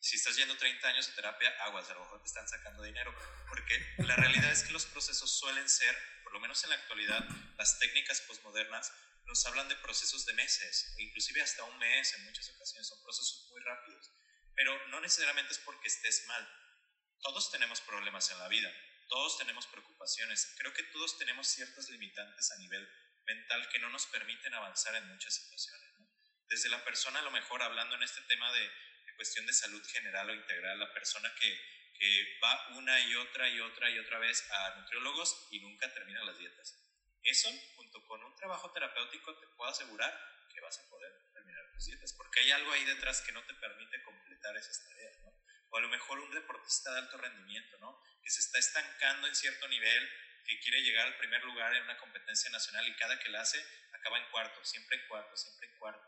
[0.00, 3.14] Si estás yendo 30 años a terapia, aguas, a lo mejor te están sacando dinero.
[3.48, 7.24] Porque la realidad es que los procesos suelen ser, por lo menos en la actualidad,
[7.56, 8.92] las técnicas postmodernas
[9.26, 12.88] nos hablan de procesos de meses, inclusive hasta un mes en muchas ocasiones.
[12.88, 14.10] Son procesos muy rápidos.
[14.54, 16.48] Pero no necesariamente es porque estés mal.
[17.20, 18.72] Todos tenemos problemas en la vida,
[19.08, 20.54] todos tenemos preocupaciones.
[20.58, 22.88] Creo que todos tenemos ciertas limitantes a nivel
[23.26, 25.90] mental que no nos permiten avanzar en muchas situaciones.
[26.48, 29.82] Desde la persona, a lo mejor hablando en este tema de, de cuestión de salud
[29.86, 31.58] general o integral, la persona que,
[31.98, 36.22] que va una y otra y otra y otra vez a nutriólogos y nunca termina
[36.24, 36.83] las dietas.
[37.24, 40.12] Eso, junto con un trabajo terapéutico, te puedo asegurar
[40.52, 43.54] que vas a poder terminar tus dietas, porque hay algo ahí detrás que no te
[43.54, 45.34] permite completar esas tareas, ¿no?
[45.70, 48.00] O a lo mejor un deportista de alto rendimiento, ¿no?
[48.22, 50.08] Que se está estancando en cierto nivel,
[50.44, 53.64] que quiere llegar al primer lugar en una competencia nacional y cada que la hace
[53.92, 56.06] acaba en cuarto, siempre en cuarto, siempre en cuarto.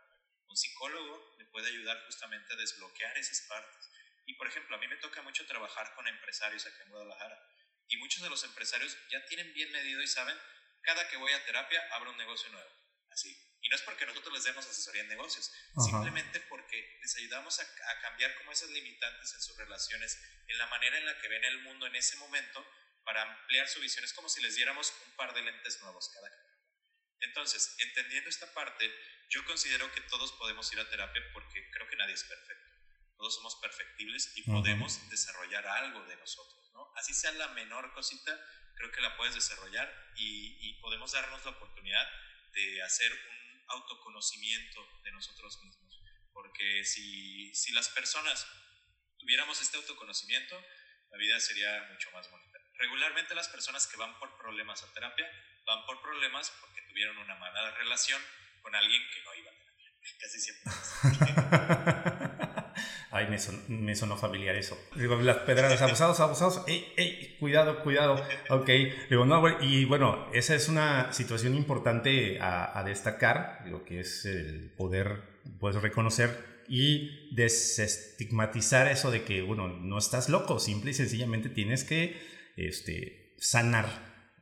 [0.48, 3.90] Un psicólogo le puede ayudar justamente a desbloquear esas partes.
[4.26, 7.42] Y por ejemplo, a mí me toca mucho trabajar con empresarios aquí en Guadalajara.
[7.88, 10.36] Y muchos de los empresarios ya tienen bien medido y saben,
[10.86, 12.70] cada que voy a terapia abro un negocio nuevo.
[13.10, 13.36] Así.
[13.60, 15.52] Y no es porque nosotros les demos asesoría en negocios,
[15.84, 20.66] simplemente porque les ayudamos a, a, cambiar como esas limitantes en sus relaciones, en la
[20.68, 22.64] manera en la que ven el mundo en ese momento,
[23.04, 24.04] para ampliar su visión.
[24.04, 26.38] Es como si les diéramos un par de lentes nuevos cada vez.
[27.20, 28.92] Entonces, entendiendo esta parte,
[29.30, 32.70] yo considero que todos podemos ir a terapia porque creo que nadie es perfecto.
[33.16, 36.92] Todos somos perfectibles y podemos desarrollar algo de nosotros, ¿no?
[36.96, 38.38] Así sea la menor cosita,
[38.76, 42.06] creo que la puedes desarrollar y, y podemos darnos la oportunidad
[42.52, 46.00] de hacer un autoconocimiento de nosotros mismos.
[46.32, 48.46] Porque si, si las personas
[49.18, 50.62] tuviéramos este autoconocimiento,
[51.10, 52.58] la vida sería mucho más bonita.
[52.74, 55.30] Regularmente las personas que van por problemas a terapia
[55.66, 58.22] van por problemas porque tuvieron una mala relación
[58.62, 59.92] con alguien que no iba a terapia.
[60.20, 60.72] Casi siempre.
[63.16, 64.78] Ay, me, son, me, sonó familiar eso.
[64.94, 66.62] Digo, las pedradas, abusados, abusados.
[66.66, 68.22] Ey, ey, cuidado, cuidado.
[68.50, 68.68] Ok.
[69.08, 74.24] Digo, no, y bueno, esa es una situación importante a, a destacar, lo que es
[74.26, 75.22] el poder,
[75.58, 81.84] pues, reconocer y desestigmatizar eso de que, bueno, no estás loco, simple y sencillamente tienes
[81.84, 82.16] que
[82.56, 83.86] este, sanar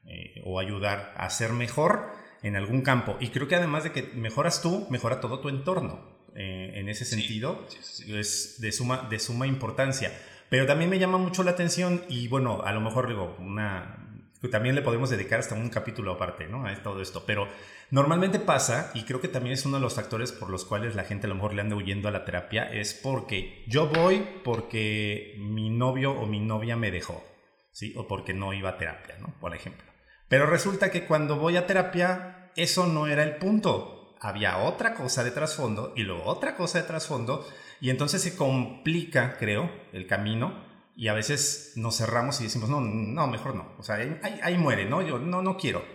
[0.06, 3.16] eh, o ayudar a ser mejor en algún campo.
[3.20, 6.13] Y creo que además de que mejoras tú, mejora todo tu entorno.
[6.36, 10.12] Eh, en ese sentido, sí, sí, sí, es de suma, de suma importancia.
[10.48, 14.04] Pero también me llama mucho la atención y bueno, a lo mejor digo, una,
[14.48, 16.66] también le podemos dedicar hasta un capítulo aparte, ¿no?
[16.66, 17.24] A todo esto.
[17.26, 17.48] Pero
[17.90, 21.04] normalmente pasa, y creo que también es uno de los factores por los cuales la
[21.04, 25.36] gente a lo mejor le anda huyendo a la terapia, es porque yo voy porque
[25.38, 27.24] mi novio o mi novia me dejó,
[27.72, 27.94] ¿sí?
[27.96, 29.34] O porque no iba a terapia, ¿no?
[29.40, 29.84] Por ejemplo.
[30.28, 34.03] Pero resulta que cuando voy a terapia, eso no era el punto.
[34.24, 37.46] Había otra cosa de trasfondo y luego otra cosa de trasfondo,
[37.78, 40.64] y entonces se complica, creo, el camino
[40.96, 43.76] y a veces nos cerramos y decimos, no, no, mejor no.
[43.78, 45.02] O sea, ahí, ahí, muere, ¿no?
[45.02, 45.86] Yo no, no quiero.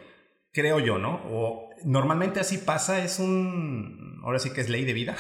[0.54, 1.24] Creo yo, ¿no?
[1.26, 5.18] O normalmente así pasa, es un, ahora sí que es ley de vida.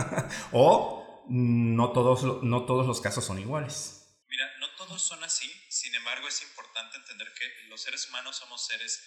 [0.52, 4.18] o no todos, no todos los casos son iguales.
[4.28, 5.48] Mira, no todos son así.
[5.68, 9.00] Sin embargo, es importante entender que los seres humanos somos seres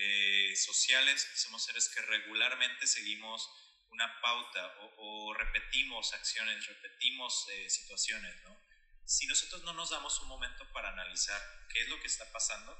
[0.00, 3.50] eh, sociales, somos seres que regularmente seguimos
[3.90, 8.68] una pauta o, o repetimos acciones, repetimos eh, situaciones, ¿no?
[9.08, 11.40] si nosotros no nos damos un momento para analizar
[11.72, 12.76] qué es lo que está pasando,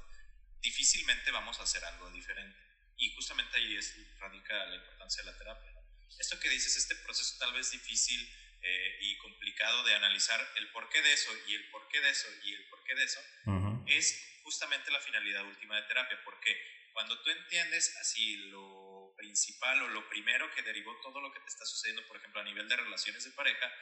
[0.61, 2.59] difícilmente vamos a hacer algo diferente.
[2.97, 5.71] Y justamente ahí es, radica la importancia de la terapia.
[5.71, 5.81] ¿no?
[6.19, 8.21] Esto que dices, este proceso tal vez difícil
[8.61, 12.53] eh, y complicado de analizar el porqué de eso y el porqué de eso y
[12.53, 13.83] el porqué de eso, uh -huh.
[13.87, 16.21] es justamente la finalidad última de terapia.
[16.23, 21.39] Porque cuando tú entiendes así lo principal o lo primero que derivó todo lo que
[21.39, 23.73] te está sucediendo, por ejemplo, a nivel de relaciones de pareja,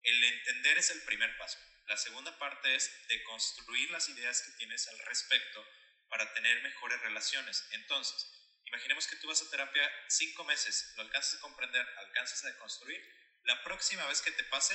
[0.00, 1.58] el entender es el primer paso.
[1.88, 5.62] La segunda parte es de construir las ideas que tienes al respecto
[6.08, 7.68] para tener mejores relaciones.
[7.72, 8.26] Entonces,
[8.64, 12.98] imaginemos que tú vas a terapia cinco meses, lo alcanzas a comprender, alcanzas a construir.
[13.42, 14.74] La próxima vez que te pase,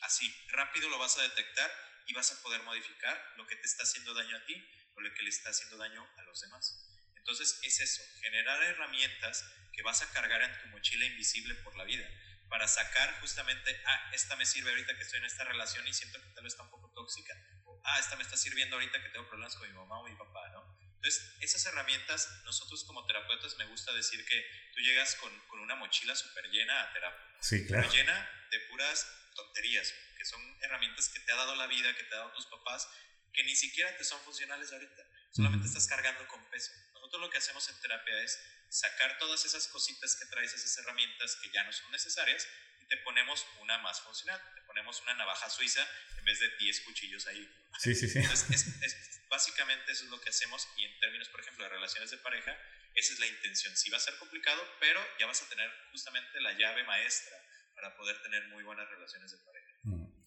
[0.00, 1.70] así rápido lo vas a detectar
[2.06, 5.12] y vas a poder modificar lo que te está haciendo daño a ti o lo
[5.14, 6.90] que le está haciendo daño a los demás.
[7.16, 11.84] Entonces es eso, generar herramientas que vas a cargar en tu mochila invisible por la
[11.84, 12.08] vida
[12.48, 16.20] para sacar justamente, ah, esta me sirve ahorita que estoy en esta relación y siento
[16.20, 17.34] que tal vez está un poco tóxica,
[17.64, 20.14] o ah, esta me está sirviendo ahorita que tengo problemas con mi mamá o mi
[20.14, 20.62] papá, ¿no?
[20.96, 25.74] Entonces, esas herramientas, nosotros como terapeutas me gusta decir que tú llegas con, con una
[25.74, 27.36] mochila súper llena a terapia.
[27.40, 27.82] Sí, claro.
[27.82, 32.04] Pero llena de puras tonterías, que son herramientas que te ha dado la vida, que
[32.04, 32.88] te ha dado tus papás,
[33.34, 35.04] que ni siquiera te son funcionales ahorita.
[35.32, 36.72] Solamente estás cargando con peso.
[36.94, 41.36] Nosotros lo que hacemos en terapia es sacar todas esas cositas que traes, esas herramientas
[41.42, 42.46] que ya no son necesarias,
[42.80, 44.40] y te ponemos una más funcional.
[44.54, 45.86] Te ponemos una navaja suiza
[46.18, 47.52] en vez de 10 cuchillos ahí.
[47.80, 48.20] Sí, sí, sí.
[48.20, 51.70] Entonces, es, es, básicamente eso es lo que hacemos, y en términos, por ejemplo, de
[51.70, 52.56] relaciones de pareja,
[52.94, 53.76] esa es la intención.
[53.76, 57.36] Sí va a ser complicado, pero ya vas a tener justamente la llave maestra
[57.74, 59.63] para poder tener muy buenas relaciones de pareja.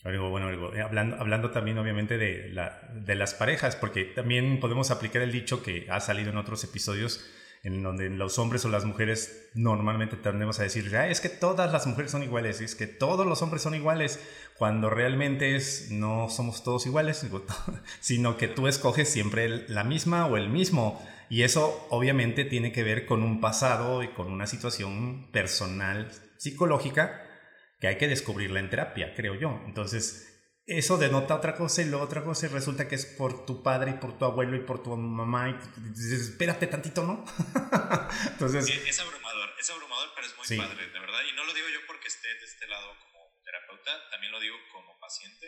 [0.04, 5.22] Bueno, eh, hablando, hablando también obviamente de, la, de las parejas, porque también podemos aplicar
[5.22, 7.26] el dicho que ha salido en otros episodios,
[7.64, 11.72] en donde los hombres o las mujeres normalmente tendemos a decir, ah, es que todas
[11.72, 14.20] las mujeres son iguales, es que todos los hombres son iguales,
[14.58, 17.26] cuando realmente es, no somos todos iguales,
[18.00, 21.06] sino que tú escoges siempre la misma o el mismo.
[21.30, 27.27] Y eso obviamente tiene que ver con un pasado y con una situación personal, psicológica,
[27.80, 29.62] que hay que descubrirla en terapia, creo yo.
[29.66, 33.64] Entonces, eso denota otra cosa y luego otra cosa y resulta que es por tu
[33.64, 35.54] padre y por tu abuelo y por tu mamá y
[35.92, 37.24] dices, espérate tantito, ¿no?
[38.32, 38.68] Entonces...
[38.68, 41.22] Es, abrumador, es abrumador, pero es muy padre, de verdad.
[41.32, 44.58] Y no lo digo yo porque esté de este lado como terapeuta, también lo digo
[44.74, 45.48] como paciente.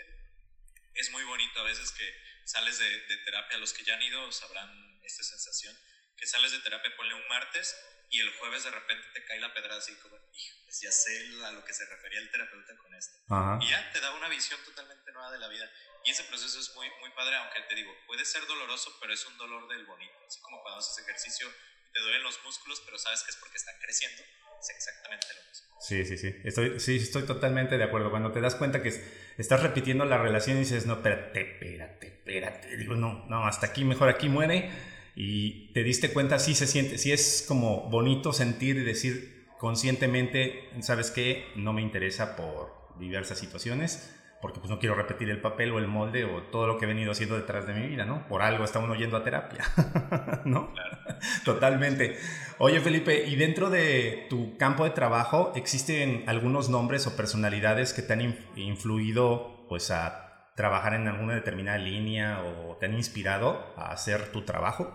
[0.94, 2.06] Es muy bonito a veces que
[2.46, 4.70] sales de, de terapia, los que ya han ido sabrán
[5.04, 5.76] esta sensación,
[6.20, 7.76] que sales de terapia, ponle un martes
[8.10, 11.52] y el jueves de repente te cae la pedra así como, pues ya sé a
[11.52, 13.18] lo que se refería el terapeuta con esto.
[13.62, 15.70] Y ya te da una visión totalmente nueva de la vida.
[16.04, 19.26] Y ese proceso es muy, muy padre, aunque te digo, puede ser doloroso, pero es
[19.26, 20.18] un dolor del bonito.
[20.26, 23.58] Así como cuando haces ejercicio y te duelen los músculos, pero sabes que es porque
[23.58, 24.24] están creciendo.
[24.60, 25.78] Es exactamente lo mismo.
[25.80, 26.36] Sí, sí, sí.
[26.44, 28.10] Estoy, sí, estoy totalmente de acuerdo.
[28.10, 28.90] Cuando te das cuenta que
[29.38, 32.78] estás repitiendo la relación y dices, no, espérate, espérate, espérate.
[32.78, 34.72] Digo, no, no, hasta aquí, mejor aquí muere
[35.16, 40.70] y te diste cuenta, sí se siente, sí es como bonito sentir y decir conscientemente,
[40.82, 41.46] ¿sabes qué?
[41.56, 45.88] No me interesa por diversas situaciones, porque pues no quiero repetir el papel o el
[45.88, 48.26] molde o todo lo que he venido haciendo detrás de mi vida, ¿no?
[48.28, 49.66] Por algo está uno yendo a terapia,
[50.46, 50.74] ¿no?
[51.44, 52.18] Totalmente.
[52.58, 58.02] Oye, Felipe, ¿y dentro de tu campo de trabajo existen algunos nombres o personalidades que
[58.02, 60.29] te han influido pues a
[60.60, 64.92] trabajar en alguna determinada línea o te han inspirado a hacer tu trabajo?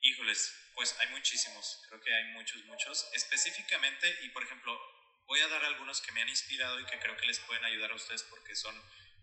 [0.00, 3.10] Híjoles, pues hay muchísimos, creo que hay muchos, muchos.
[3.12, 4.78] Específicamente, y por ejemplo,
[5.26, 7.90] voy a dar algunos que me han inspirado y que creo que les pueden ayudar
[7.90, 8.72] a ustedes porque son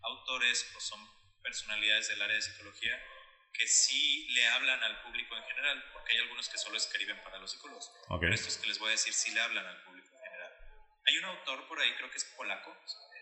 [0.02, 1.00] autores o son
[1.42, 3.02] personalidades del área de psicología
[3.54, 7.38] que sí le hablan al público en general, porque hay algunos que solo escriben para
[7.38, 7.90] los psicólogos.
[8.20, 10.52] Pero estos que les voy a decir sí le hablan al público en general.
[11.06, 12.76] Hay un autor por ahí, creo que es polaco.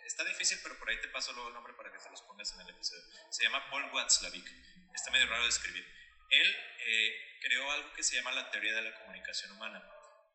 [0.06, 2.52] Está difícil, pero por ahí te paso luego el nombre para que se los pongas
[2.52, 3.02] en el episodio.
[3.30, 4.46] Se llama Paul Watzlawick.
[4.94, 5.84] Está medio raro de escribir.
[6.30, 9.84] Él eh, creó algo que se llama la teoría de la comunicación humana,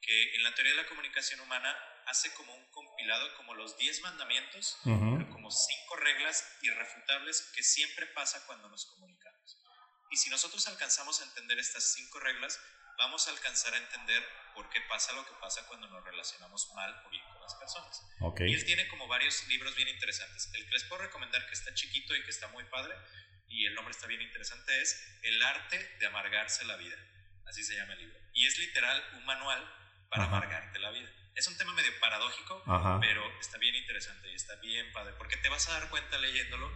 [0.01, 4.01] que en la teoría de la comunicación humana hace como un compilado, como los 10
[4.01, 9.57] mandamientos, como cinco reglas irrefutables que siempre pasa cuando nos comunicamos.
[10.09, 12.59] Y si nosotros alcanzamos a entender estas cinco reglas,
[12.97, 17.03] vamos a alcanzar a entender por qué pasa lo que pasa cuando nos relacionamos mal
[17.05, 18.01] o bien con las personas.
[18.39, 20.49] Y él tiene como varios libros bien interesantes.
[20.53, 22.95] El que les puedo recomendar que está chiquito y que está muy padre
[23.47, 26.95] y el nombre está bien interesante, es El arte de amargarse la vida.
[27.45, 28.17] Así se llama el libro.
[28.33, 29.61] Y es literal un manual
[30.09, 31.09] para amargarte la vida.
[31.35, 32.63] Es un tema medio paradójico,
[32.99, 36.71] pero está bien interesante y está bien padre, porque te vas a dar cuenta leyéndolo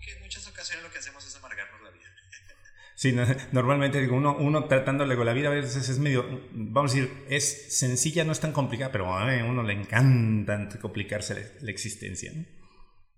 [0.00, 2.14] que en muchas ocasiones lo que hacemos es amargarnos la vida.
[3.00, 3.12] Sí,
[3.52, 6.22] normalmente digo, uno, uno tratándole con la vida a veces es medio,
[6.52, 11.56] vamos a decir, es sencilla, no es tan complicada, pero a uno le encanta complicarse
[11.62, 12.30] la, existencia.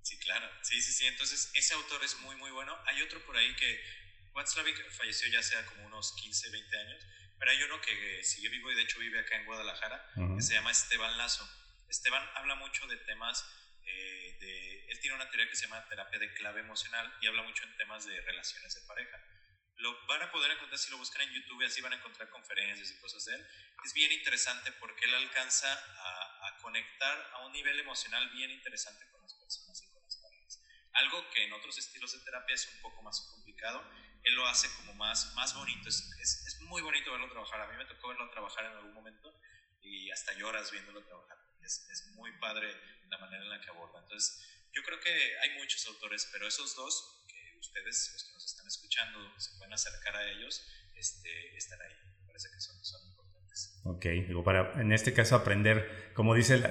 [0.03, 0.47] Sí, claro.
[0.62, 1.07] Sí, sí, sí.
[1.07, 2.72] Entonces, ese autor es muy, muy bueno.
[2.87, 3.80] Hay otro por ahí que
[4.37, 7.05] Watzlawick falleció ya sea como unos 15, 20 años,
[7.41, 10.55] pero hay uno que sigue vivo y de hecho vive acá en Guadalajara, que se
[10.55, 11.45] llama Esteban Lazo.
[11.89, 13.45] Esteban habla mucho de temas
[13.85, 14.93] eh, de...
[14.93, 17.76] Él tiene una teoría que se llama terapia de clave emocional y habla mucho en
[17.76, 19.18] temas de relaciones de pareja.
[19.83, 22.91] Lo van a poder encontrar si lo buscan en YouTube, así van a encontrar conferencias
[22.91, 23.47] y cosas de él.
[23.85, 29.05] Es bien interesante porque él alcanza a, a conectar a un nivel emocional bien interesante
[29.11, 29.83] con las personas
[30.95, 33.83] algo que en otros estilos de terapia es un poco más complicado.
[34.22, 35.89] Él lo hace como más, más bonito.
[35.89, 37.61] Es, es, muy bonito verlo trabajar.
[37.61, 39.35] A mí me tocó verlo trabajar en algún momento
[39.83, 41.39] y hasta lloras viéndolo trabajar.
[41.62, 42.74] Es, es muy padre
[43.09, 44.01] la manera en la que aborda.
[44.01, 48.45] Entonces, yo creo que hay muchos autores, pero esos dos, que ustedes, los que nos
[48.45, 51.95] están escuchando, se pueden acercar a ellos, este, están ahí.
[52.21, 53.01] Me parece que son, son
[53.85, 56.63] Ok, digo, para en este caso aprender, como dice,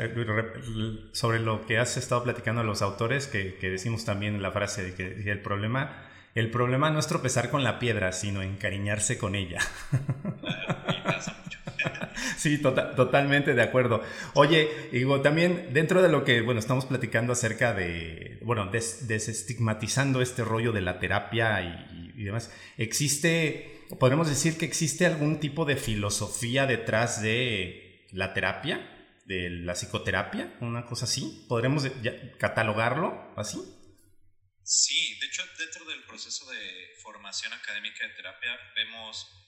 [1.11, 4.95] sobre lo que has estado platicando a los autores, que, decimos también la frase de
[4.95, 9.59] que el problema, el problema no es tropezar con la piedra, sino encariñarse con ella.
[12.41, 14.01] Sí, tota-, totalmente de acuerdo.
[14.33, 20.43] Oye, digo, también dentro de lo que, bueno, estamos platicando acerca de, bueno, desestigmatizando este
[20.43, 21.61] rollo de la terapia
[22.15, 29.21] y demás, existe podemos decir que existe algún tipo de filosofía detrás de la terapia,
[29.25, 31.45] de la psicoterapia, una cosa así.
[31.47, 31.85] ¿Podremos
[32.39, 33.59] catalogarlo así?
[34.63, 39.40] Sí, de hecho, dentro del proceso de formación académica de terapia vemos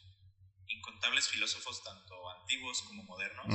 [0.67, 3.47] incontables filósofos, tanto antiguos como modernos.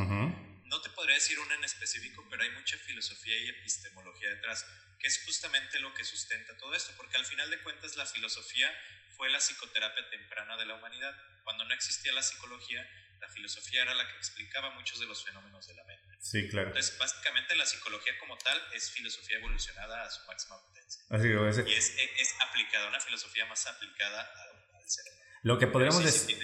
[0.65, 4.67] no te podría decir una en específico, pero hay mucha filosofía y epistemología detrás,
[4.99, 8.71] que es justamente lo que sustenta todo esto, porque al final de cuentas la filosofía
[9.17, 11.17] fue la psicoterapia temprana de la humanidad.
[11.43, 12.87] Cuando no existía la psicología,
[13.21, 16.17] la filosofía era la que explicaba muchos de los fenómenos de la mente.
[16.21, 16.69] Sí, claro.
[16.69, 21.03] Entonces, básicamente la psicología como tal es filosofía evolucionada a su máxima potencia.
[21.11, 25.31] Así Y es, es, aplicada, una filosofía más aplicada al, ser humano.
[25.43, 26.39] Lo que podríamos decir...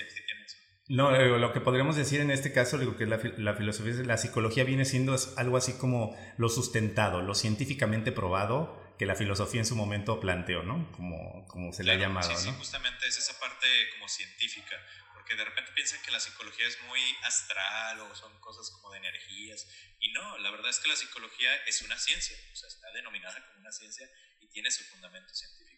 [0.89, 4.19] no, eh, lo que podríamos decir en este caso, digo que la, la filosofía, la
[4.19, 9.67] psicología viene siendo algo así como lo sustentado, lo científicamente probado que la filosofía en
[9.67, 10.91] su momento planteó, ¿no?
[10.93, 12.53] Como, como se le ha llamado, sí, ¿no?
[12.53, 14.77] Sí, justamente es esa parte como científica
[15.25, 18.99] porque de repente piensan que la psicología es muy astral o son cosas como de
[18.99, 19.67] energías.
[19.99, 23.43] Y no, la verdad es que la psicología es una ciencia, o sea, está denominada
[23.47, 24.07] como una ciencia
[24.41, 25.74] y tiene su fundamento científico.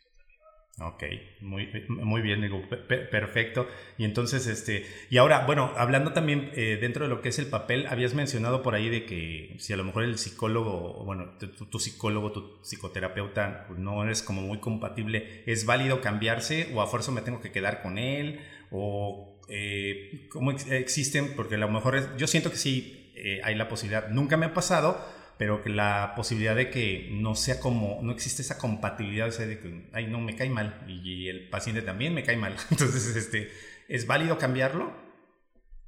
[0.79, 1.05] Ok,
[1.41, 2.63] muy, muy bien, digo,
[3.11, 3.67] perfecto.
[3.97, 7.47] Y entonces, este, y ahora, bueno, hablando también eh, dentro de lo que es el
[7.47, 11.79] papel, habías mencionado por ahí de que si a lo mejor el psicólogo, bueno, tu,
[11.79, 17.23] psicólogo, tu psicoterapeuta, no eres como muy compatible, ¿es válido cambiarse o a fuerza me
[17.23, 18.41] tengo que quedar con él?
[18.71, 23.67] ¿O eh, cómo existen, porque a lo mejor yo siento que sí eh, hay la
[23.69, 25.03] posibilidad, nunca me ha pasado,
[25.39, 29.47] pero que la posibilidad de que no sea como, no existe esa compatibilidad, o sea,
[29.47, 32.57] de que, ay, no, me cae mal, y, el paciente también me cae mal.
[32.71, 33.53] Entonces, este,
[33.89, 35.05] ¿es válido cambiarlo?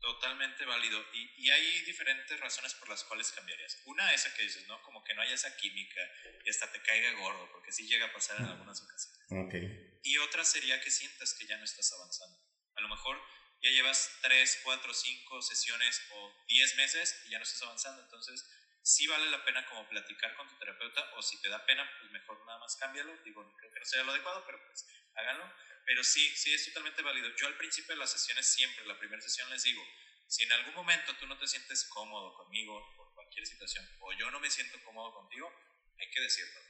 [0.01, 1.03] Totalmente válido.
[1.15, 3.81] Y, y, hay diferentes razones por las cuales cambiarías.
[3.87, 4.81] Una, esa que dices, ¿no?
[4.83, 6.01] Como que no haya esa química
[6.45, 9.47] y hasta te caiga gordo, porque sí llega a pasar en algunas ocasiones.
[9.47, 9.99] Okay.
[10.03, 12.39] Y otra sería que sientas que ya no estás avanzando.
[12.77, 13.19] A lo mejor
[13.63, 18.03] ya llevas 3, 4, 5 sesiones o 10 meses y ya no estás avanzando.
[18.03, 18.47] Entonces,
[18.83, 22.11] sí vale la pena como platicar con tu terapeuta o si te da pena, pues
[22.11, 23.17] mejor nada más cámbialo.
[23.25, 25.53] Digo, creo que no sea lo adecuado, pero pues háganlo.
[25.85, 27.35] Pero sí, sí es totalmente válido.
[27.37, 29.83] Yo al principio de las sesiones siempre, la primera sesión les digo,
[30.27, 34.31] si en algún momento tú no te sientes cómodo conmigo por cualquier situación o yo
[34.31, 35.53] no me siento cómodo contigo,
[35.99, 36.61] hay que decirlo.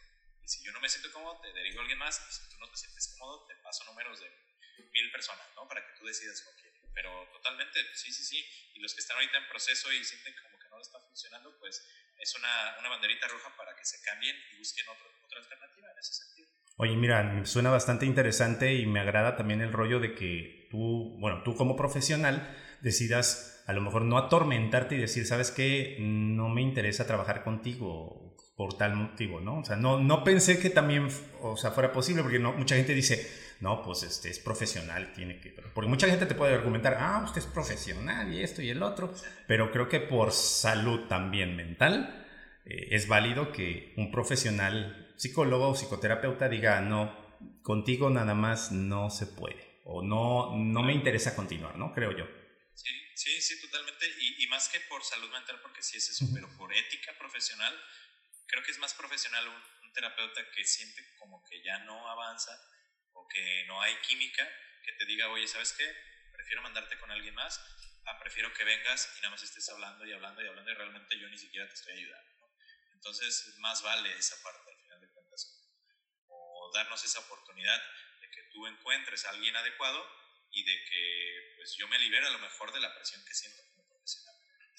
[0.43, 2.21] Y si yo no me siento cómodo, te derivo a alguien más.
[2.29, 4.31] Y si tú no te sientes cómodo, te paso números de
[4.93, 5.67] mil personas, ¿no?
[5.67, 8.73] Para que tú decidas con quién pero totalmente, sí, sí, sí.
[8.75, 10.58] Y los que están ahorita en proceso y sienten como
[11.59, 11.87] pues
[12.21, 16.49] es una, banderita roja para que se cambien y busquen otra alternativa en ese sentido.
[16.77, 21.43] Oye, mira, suena bastante interesante y me agrada también el rollo de que tú, bueno,
[21.43, 25.97] tú como profesional decidas a lo mejor no atormentarte y decir, ¿sabes qué?
[26.01, 29.59] No me interesa trabajar contigo por tal motivo, ¿no?
[29.59, 31.09] O sea, no, no pensé que también,
[31.41, 33.29] o sea, fuera posible, porque mucha gente dice,
[33.61, 35.51] no, pues este es profesional, tiene que...
[35.51, 39.13] Porque mucha gente te puede argumentar, ah, usted es profesional y esto y el otro,
[39.49, 42.27] pero creo que por salud también mental
[42.65, 49.11] eh, es válido que un profesional psicólogo o psicoterapeuta diga, no, contigo nada más no
[49.11, 51.93] se puede, o no, no me interesa continuar, ¿no?
[51.93, 52.27] Creo yo.
[52.75, 54.07] Sí, sí, sí, totalmente.
[54.39, 57.75] Y, más que por salud mental, porque sí es eso, pero por ética profesional,
[58.47, 59.45] creo que es más profesional
[59.83, 62.53] un terapeuta que siente como que ya no avanza
[63.27, 64.49] que no hay química,
[64.85, 65.87] que te diga, oye, ¿sabes qué?
[66.33, 67.61] Prefiero mandarte con alguien más,
[68.07, 71.19] ah, prefiero que vengas y nada más estés hablando y hablando y hablando y realmente
[71.19, 72.29] yo ni siquiera te estoy ayudando.
[72.93, 75.71] Entonces, más vale esa parte al final de cuentas,
[76.27, 77.83] o darnos esa oportunidad
[78.21, 80.05] de que tú encuentres a alguien adecuado
[80.51, 83.68] y de que pues yo me libere a lo mejor de la presión que siento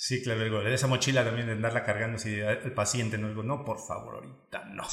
[0.02, 3.66] Sí, claro, digo, esa mochila también de andarla cargando así el paciente, no digo, no,
[3.66, 4.84] por favor, ahorita no.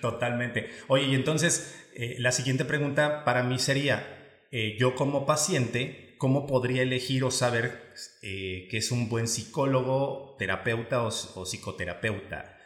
[0.00, 0.70] Totalmente.
[0.86, 6.46] Oye, y entonces eh, la siguiente pregunta para mí sería, eh, yo como paciente, ¿cómo
[6.46, 12.56] podría elegir o saber eh, que es un buen psicólogo, terapeuta o, psicoterapeuta?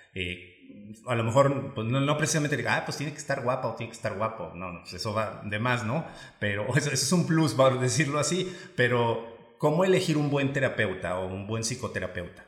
[1.06, 3.90] a lo mejor, pues no, precisamente diga, ah, pues tiene que estar guapa o tiene
[3.90, 4.52] que estar guapo.
[4.54, 6.06] No, no, pues eso va de más, ¿no?
[6.38, 8.54] Pero eso, eso es un plus, por decirlo así.
[8.76, 9.33] Pero
[9.64, 12.44] ¿Cómo elegir un buen terapeuta o un buen psicoterapeuta?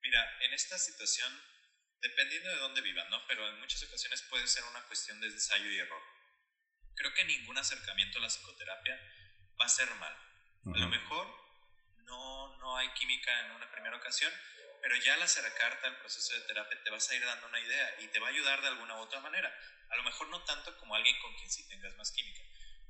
[0.00, 1.30] Mira, en esta situación,
[2.00, 3.20] dependiendo de dónde vivan, ¿no?
[3.28, 6.00] Pero en muchas ocasiones puede ser una cuestión de ensayo y error.
[6.94, 8.98] Creo que ningún acercamiento a la psicoterapia
[9.60, 10.14] va a ser mal.
[10.74, 11.28] A lo mejor
[12.06, 14.32] no, no hay química en una primera ocasión,
[14.80, 17.96] pero ya al acercarte al proceso de terapia te vas a ir dando una idea
[18.00, 19.54] y te va a ayudar de alguna u otra manera.
[19.90, 22.03] A lo mejor no tanto como alguien con quien sí tengas más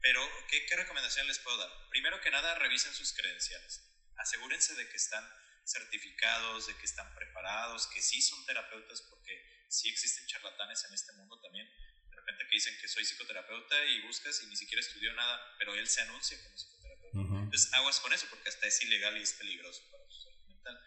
[0.04, 1.70] pero, ¿qué, ¿qué recomendación les puedo dar?
[1.88, 3.80] Primero que nada, revisen sus credenciales.
[4.18, 5.26] Asegúrense de que están
[5.64, 11.14] certificados, de que están preparados, que sí son terapeutas, porque sí existen charlatanes en este
[11.14, 11.66] mundo también.
[12.10, 15.74] De repente que dicen que soy psicoterapeuta y buscas y ni siquiera estudió nada, pero
[15.74, 17.18] él se anuncia como psicoterapeuta.
[17.18, 20.78] Entonces, aguas con eso, porque hasta es ilegal y es peligroso para su salud mental.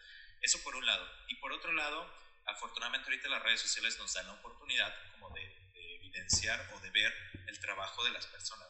[0.42, 1.04] Eso por un lado.
[1.26, 2.08] Y por otro lado,
[2.46, 5.42] afortunadamente ahorita las redes sociales nos dan la oportunidad como de,
[5.72, 7.12] de evidenciar o de ver
[7.48, 8.67] el trabajo de las personas,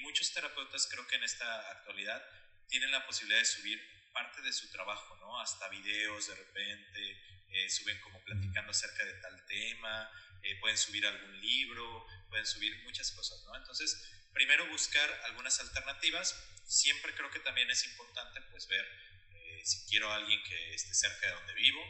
[0.00, 2.22] muchos terapeutas creo que en esta actualidad
[2.68, 5.40] tienen la posibilidad de subir parte de su trabajo, ¿no?
[5.40, 7.20] Hasta videos de repente,
[7.52, 10.10] eh, suben como platicando acerca de tal tema,
[10.42, 13.56] eh, pueden subir algún libro, pueden subir muchas cosas, ¿no?
[13.56, 16.34] Entonces, primero buscar algunas alternativas.
[16.66, 18.86] Siempre creo que también es importante, pues, ver
[19.34, 21.80] eh, si quiero a alguien que esté cerca de donde vivo.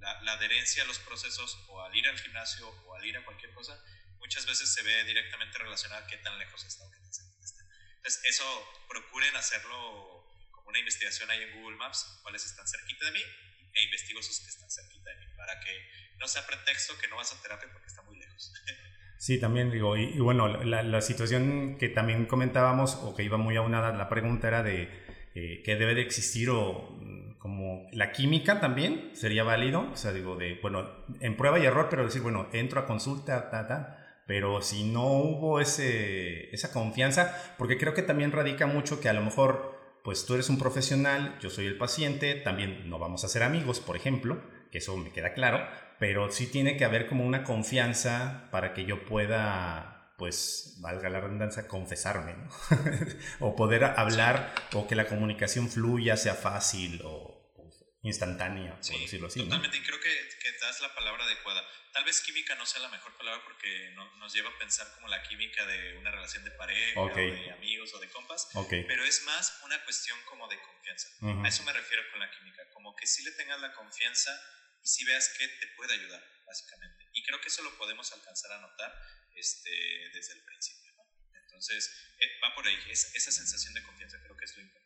[0.00, 3.24] La, la, adherencia a los procesos o al ir al gimnasio o al ir a
[3.24, 3.82] cualquier cosa,
[4.24, 7.36] muchas veces se ve directamente relacionada a qué tan lejos está o qué tan cerca
[7.44, 7.62] está.
[7.96, 8.44] Entonces, eso
[8.88, 13.22] procuren hacerlo como una investigación ahí en Google Maps, cuáles están cerquita de mí
[13.74, 15.70] e investigo esos que están cerquita de mí, para que
[16.18, 18.52] no sea pretexto que no vas a terapia porque está muy lejos.
[19.16, 23.56] Sí, también digo, y, bueno, la, la, situación que también comentábamos o que iba muy
[23.56, 24.82] aunada, la pregunta era de
[25.34, 30.12] eh, que debe de existir o mm, como la química también sería válido, o sea,
[30.12, 34.03] digo, de, bueno, en prueba y error, pero decir, bueno, entro a consulta, ta, ta,
[34.26, 39.12] pero si no hubo ese, esa confianza, porque creo que también radica mucho que a
[39.12, 43.28] lo mejor pues tú eres un profesional, yo soy el paciente, también no vamos a
[43.28, 44.38] ser amigos, por ejemplo,
[44.70, 45.66] que eso me queda claro,
[45.98, 51.22] pero sí tiene que haber como una confianza para que yo pueda, pues, valga la
[51.22, 52.48] redundancia, confesarme, ¿no?
[53.46, 57.33] o poder hablar, o que la comunicación fluya, sea fácil o,
[58.04, 59.40] instantánea, por decirlo así.
[59.40, 62.88] Totalmente, y creo que, que das la palabra adecuada Tal vez química no sea la
[62.88, 66.50] mejor palabra porque no, nos lleva a pensar como la química de una relación de
[66.50, 71.08] pareja o de amigos o de compas, pero es más una cuestión como de confianza.
[71.22, 74.32] A eso me refiero con la química, como que si le tengas la confianza
[74.82, 77.08] y si veas que te puede ayudar, básicamente.
[77.12, 78.92] Y creo que eso lo podemos alcanzar a notar
[79.36, 79.70] este,
[80.12, 80.92] desde el principio.
[81.46, 84.83] Entonces, eh, va por ahí, esa sensación de confianza creo que es lo importante.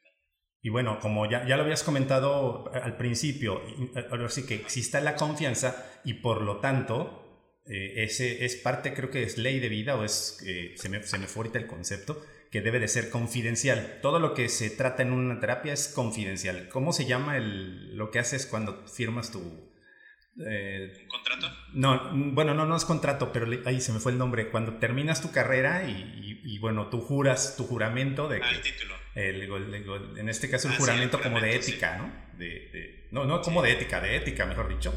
[0.61, 3.63] Y bueno, como ya, ya lo habías comentado al principio,
[4.11, 9.11] ahora sí que exista la confianza y por lo tanto, eh, ese es parte, creo
[9.11, 11.67] que es ley de vida o es, eh, se, me, se me fue ahorita el
[11.69, 13.99] concepto, que debe de ser confidencial.
[14.03, 16.69] Todo lo que se trata en una terapia es confidencial.
[16.71, 19.69] ¿Cómo se llama el, lo que haces cuando firmas tu...
[20.45, 21.49] Eh, ¿Contrato?
[21.75, 24.51] No, bueno, no, no es contrato, pero ahí se me fue el nombre.
[24.51, 28.41] Cuando terminas tu carrera y, y, bueno, tú juras tu juramento de...
[28.43, 32.13] Ah, el título en este caso el ah, juramento como de ética, ¿no?
[32.39, 34.95] De, no, no como de ética, de ética, mejor dicho,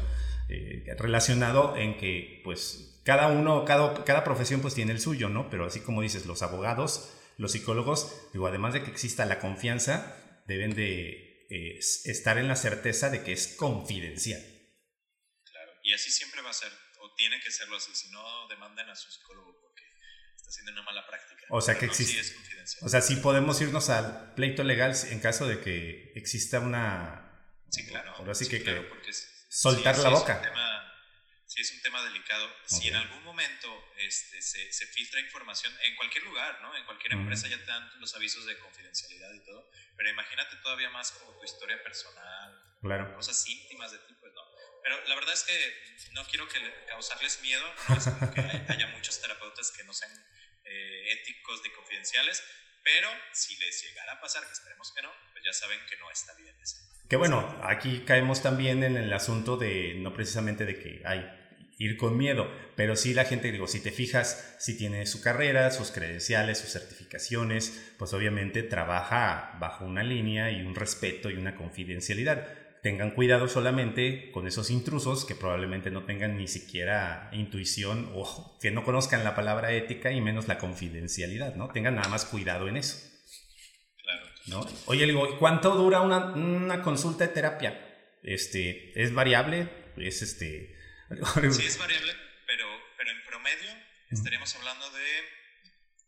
[0.48, 5.50] eh, relacionado en que pues cada uno, cada, cada profesión pues tiene el suyo, ¿no?
[5.50, 10.16] Pero así como dices, los abogados, los psicólogos, digo, además de que exista la confianza,
[10.46, 14.40] deben de eh, estar en la certeza de que es confidencial.
[15.44, 18.88] Claro, y así siempre va a ser, o tiene que serlo así, si no demanden
[18.88, 19.82] a su psicólogo porque
[20.36, 21.46] está haciendo una mala práctica.
[21.50, 22.20] O sea que existe.
[22.80, 27.28] O sea, sí podemos irnos al pleito legal en caso de que exista una.
[27.70, 28.12] Sí, claro.
[28.16, 28.86] Ahora sí, que, claro,
[29.48, 30.42] soltar la boca.
[31.46, 32.48] sí, es un tema delicado.
[32.66, 36.76] Si en algún momento este, se, se, filtra información en cualquier lugar, ¿no?
[36.76, 39.70] En cualquier empresa ya te dan los avisos de confidencialidad y todo.
[39.96, 42.78] Pero imagínate todavía más como tu historia personal.
[42.80, 43.14] Claro.
[43.14, 44.42] Cosas íntimas de ti, pues no.
[44.82, 46.58] Pero la verdad es que no quiero que
[46.88, 50.10] causarles miedo, no es como que haya muchos terapeutas que no sean
[50.64, 52.42] eh, éticos ni confidenciales,
[52.82, 56.10] pero si les llegara a pasar, que esperemos que no, pues ya saben que no
[56.10, 56.76] está bien eso.
[57.08, 61.38] Que bueno, aquí caemos también en el asunto de, no precisamente de que hay
[61.78, 65.70] ir con miedo, pero sí la gente, digo, si te fijas, si tiene su carrera,
[65.70, 71.56] sus credenciales, sus certificaciones, pues obviamente trabaja bajo una línea y un respeto y una
[71.56, 78.58] confidencialidad tengan cuidado solamente con esos intrusos que probablemente no tengan ni siquiera intuición o
[78.60, 81.70] que no conozcan la palabra ética y menos la confidencialidad, ¿no?
[81.70, 83.08] Tengan nada más cuidado en eso.
[84.02, 84.26] Claro.
[84.46, 84.66] ¿no?
[84.86, 88.18] Oye, digo, ¿cuánto dura una, una, consulta de terapia?
[88.24, 89.92] Este, ¿Es variable?
[89.96, 90.76] ¿Es este...?
[91.52, 92.12] sí, es variable,
[92.46, 92.66] pero,
[92.96, 93.70] pero en promedio
[94.10, 95.06] estaríamos hablando de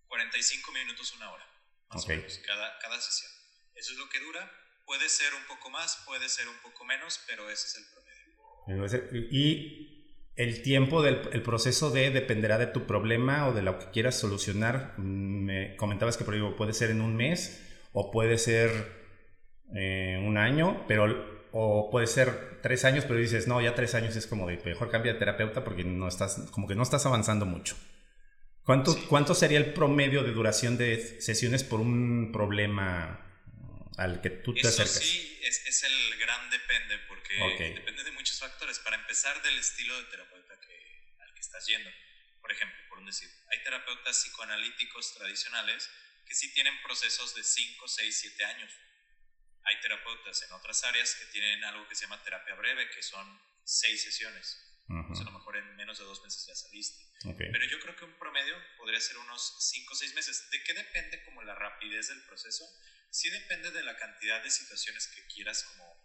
[0.08, 1.46] 45 minutos, una hora,
[1.90, 3.30] más o menos, cada, cada sesión.
[3.76, 7.20] Eso es lo que dura Puede ser un poco más, puede ser un poco menos,
[7.26, 9.28] pero ese es el promedio.
[9.30, 9.94] Y
[10.36, 14.98] el tiempo del proceso de dependerá de tu problema o de lo que quieras solucionar.
[14.98, 17.62] Me comentabas que por ejemplo, puede ser en un mes
[17.92, 19.04] o puede ser
[19.74, 24.16] eh, un año, pero o puede ser tres años, pero dices, no, ya tres años
[24.16, 27.46] es como de mejor cambia de terapeuta porque no estás, como que no estás avanzando
[27.46, 27.76] mucho.
[28.64, 33.23] ¿Cuánto, ¿Cuánto sería el promedio de duración de sesiones por un problema
[33.96, 37.34] al que tú te Eso sí, es, el gran depende, porque
[37.74, 38.78] depende de muchos factores.
[38.80, 41.90] Para empezar, del estilo de terapeuta que, al que estás yendo.
[42.40, 45.88] Por ejemplo, por un decir, hay terapeutas psicoanalíticos tradicionales
[46.26, 48.72] que sí tienen procesos de 5, 6, 7 años.
[49.64, 53.40] Hay terapeutas en otras áreas que tienen algo que se llama terapia breve, que son
[53.64, 54.60] 6 sesiones.
[54.88, 57.04] a lo mejor en menos de dos meses ya saliste.
[57.22, 60.50] Pero yo creo que un promedio podría ser unos 5 o 6 meses.
[60.50, 62.64] ¿De qué depende como la rapidez del proceso?
[63.14, 66.04] Sí depende de la cantidad de situaciones que quieras como,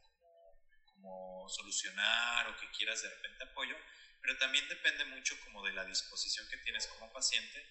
[0.85, 3.75] como, solucionar o que quieras de repente apoyo,
[4.21, 7.65] pero también depende mucho como de la disposición que tienes como paciente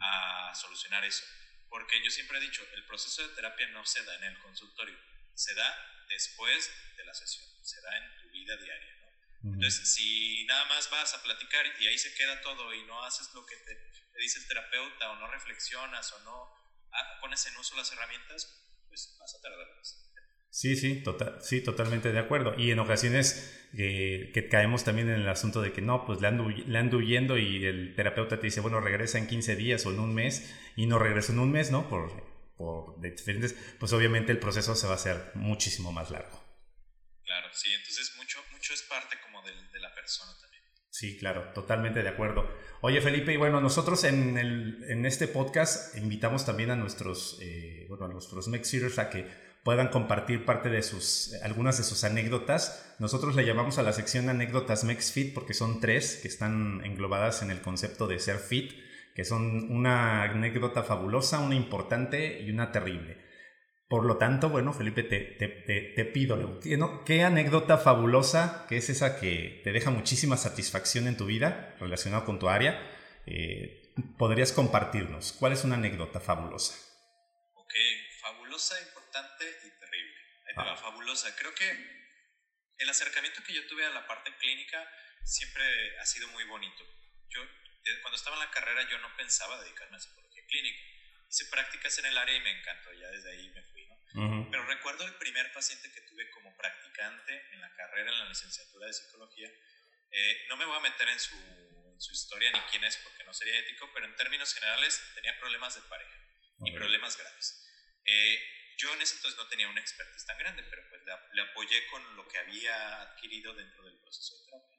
[0.00, 1.24] a solucionar eso.
[1.68, 4.98] Porque yo siempre he dicho, el proceso de terapia no se da en el consultorio,
[5.34, 8.96] se da después de la sesión, se da en tu vida diaria.
[9.44, 13.28] Entonces, si nada más vas a platicar y ahí se queda todo y no haces
[13.34, 16.54] lo que te, dice el terapeuta o no reflexionas o no
[16.92, 18.60] ah, pones en uso las herramientas,
[18.90, 20.12] pues vas a tardar más.
[20.50, 22.54] Sí, sí, total, sí, totalmente de acuerdo.
[22.58, 26.26] Y en ocasiones eh, que caemos también en el asunto de que no, pues le
[26.26, 29.92] ando, le ando huyendo y el terapeuta te dice, bueno, regresa en 15 días o
[29.92, 31.88] en un mes y no regresa en un mes, ¿no?
[31.88, 32.10] Por,
[32.56, 36.44] por diferentes, pues obviamente el proceso se va a hacer muchísimo más largo.
[37.24, 40.59] Claro, sí, entonces mucho, mucho es parte como de, de la persona también.
[41.00, 42.46] Sí, claro, totalmente de acuerdo.
[42.82, 47.86] Oye, Felipe, y bueno, nosotros en, el, en este podcast invitamos también a nuestros, eh,
[47.88, 49.26] bueno, a nuestros Mexeaters a que
[49.62, 52.94] puedan compartir parte de sus, algunas de sus anécdotas.
[52.98, 57.50] Nosotros le llamamos a la sección anécdotas MexFit porque son tres que están englobadas en
[57.50, 58.72] el concepto de ser fit,
[59.14, 63.29] que son una anécdota fabulosa, una importante y una terrible.
[63.90, 66.60] Por lo tanto, bueno, Felipe, te, te, te, pido,
[67.04, 72.24] ¿qué, anécdota fabulosa, que es esa que te deja muchísima satisfacción en tu vida relacionada
[72.24, 72.80] con tu área,
[73.26, 75.32] eh, podrías compartirnos?
[75.32, 76.78] ¿Cuál es una anécdota fabulosa?
[77.54, 77.74] Ok,
[78.20, 80.14] fabulosa, importante y terrible.
[80.54, 80.76] Ah.
[80.76, 81.34] fabulosa.
[81.34, 81.68] Creo que
[82.78, 84.88] el acercamiento que yo tuve a la parte clínica
[85.24, 85.64] siempre
[85.98, 86.84] ha sido muy bonito.
[87.28, 87.40] Yo,
[88.02, 90.78] cuando estaba en la carrera, yo no pensaba dedicarme a psicología clínica.
[91.28, 92.92] Hice prácticas en el área y me encantó.
[92.92, 93.79] Ya desde ahí me fui
[94.12, 98.86] pero recuerdo el primer paciente que tuve como practicante en la carrera, en la licenciatura
[98.86, 99.50] de psicología.
[100.10, 101.36] Eh, no me voy a meter en su,
[101.98, 105.76] su, historia ni quién es porque no sería ético, pero en términos generales tenía problemas
[105.76, 106.18] de pareja
[106.64, 107.64] y problemas graves.
[108.04, 111.02] Eh, yo en ese entonces no tenía una expertise tan grande, pero pues
[111.32, 114.78] le, apoyé con lo que había adquirido dentro del proceso de terapia.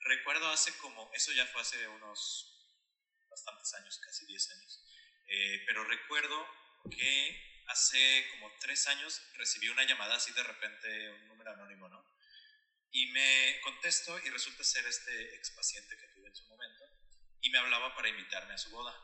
[0.00, 2.54] Recuerdo hace como, eso ya fue hace unos
[3.28, 4.84] bastantes años, casi 10 años,
[5.28, 6.46] eh, pero recuerdo
[6.90, 12.04] que hace como tres años recibí una llamada así de repente, un número anónimo, ¿no?
[12.90, 16.84] Y me contesto y resulta ser este ex paciente que tuve en su momento
[17.40, 18.94] y me hablaba para invitarme a su boda.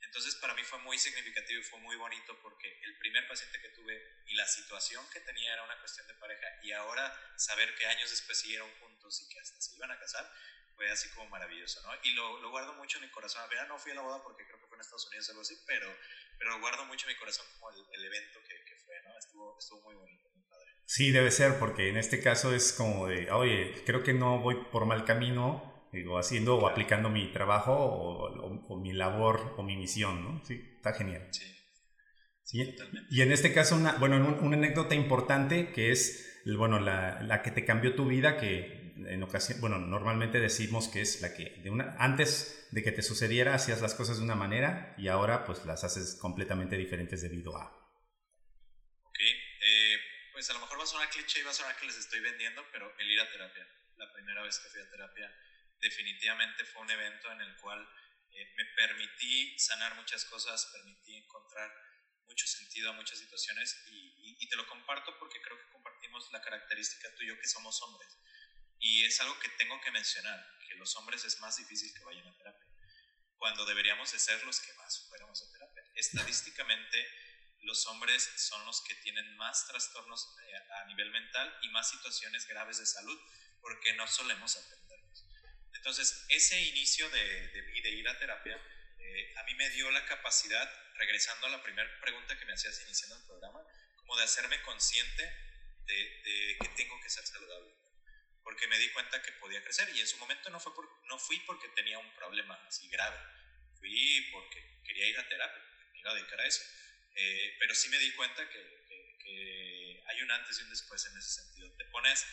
[0.00, 3.68] Entonces para mí fue muy significativo y fue muy bonito porque el primer paciente que
[3.70, 7.86] tuve y la situación que tenía era una cuestión de pareja y ahora saber que
[7.86, 10.30] años después siguieron juntos y que hasta se iban a casar
[10.78, 11.90] fue así como maravilloso, ¿no?
[12.04, 13.42] Y lo, lo guardo mucho en mi corazón.
[13.42, 15.32] A ver, no fui a la boda porque creo que fue en Estados Unidos o
[15.32, 15.92] algo así, pero,
[16.38, 19.18] pero guardo mucho en mi corazón como el, evento que, que, fue, ¿no?
[19.18, 20.72] Estuvo, estuvo muy bonito, muy padre.
[20.86, 24.54] Sí, debe ser, porque en este caso es como de, oye, creo que no voy
[24.70, 30.22] por mal camino, digo, haciendo o aplicando mi trabajo o, mi labor o mi misión,
[30.22, 30.44] ¿no?
[30.44, 31.28] Sí, está genial.
[31.30, 31.54] Sí.
[32.42, 32.74] Sí,
[33.10, 37.50] y en este caso, una, bueno, una anécdota importante que es, bueno, la, la que
[37.50, 41.70] te cambió tu vida, que en ocasión, bueno, normalmente decimos que es la que de
[41.70, 45.64] una, antes de que te sucediera hacías las cosas de una manera y ahora pues
[45.64, 47.66] las haces completamente diferentes debido a.
[49.04, 49.96] Ok, eh,
[50.32, 52.20] pues a lo mejor va a sonar cliché y va a sonar que les estoy
[52.20, 53.66] vendiendo, pero el ir a terapia,
[53.96, 55.30] la primera vez que fui a terapia,
[55.80, 57.88] definitivamente fue un evento en el cual
[58.30, 61.72] eh, me permití sanar muchas cosas, permití encontrar
[62.28, 64.08] mucho sentido a muchas situaciones y,
[64.48, 68.16] te lo comparto porque creo que compartimos la característica tú que somos hombres.
[68.78, 72.26] Y es algo que tengo que mencionar, que los hombres es más difícil que vayan
[72.26, 72.66] a terapia,
[73.36, 75.84] cuando deberíamos de ser los que más fuéramos a terapia.
[75.94, 77.06] Estadísticamente,
[77.60, 82.46] los hombres son los que tienen más trastornos eh, a nivel mental y más situaciones
[82.46, 83.18] graves de salud,
[83.60, 84.87] porque no solemos atenderlos.
[85.78, 88.60] Entonces, ese inicio de, de de ir a terapia,
[88.98, 92.80] eh, a mí me dio la capacidad, regresando a la primera pregunta que me hacías
[92.82, 93.60] iniciando el programa,
[93.96, 95.22] como de hacerme consciente
[95.86, 97.78] de, de que tengo que ser saludable
[98.48, 101.18] porque me di cuenta que podía crecer y en su momento no, fue por, no
[101.18, 103.18] fui porque tenía un problema así grave,
[103.78, 105.62] fui porque quería ir a terapia,
[105.92, 106.62] me iba a dedicar a eso,
[107.14, 108.86] eh, pero sí me di cuenta que,
[109.22, 111.70] que, hay un antes y un después en ese sentido.
[111.76, 112.24] Te pones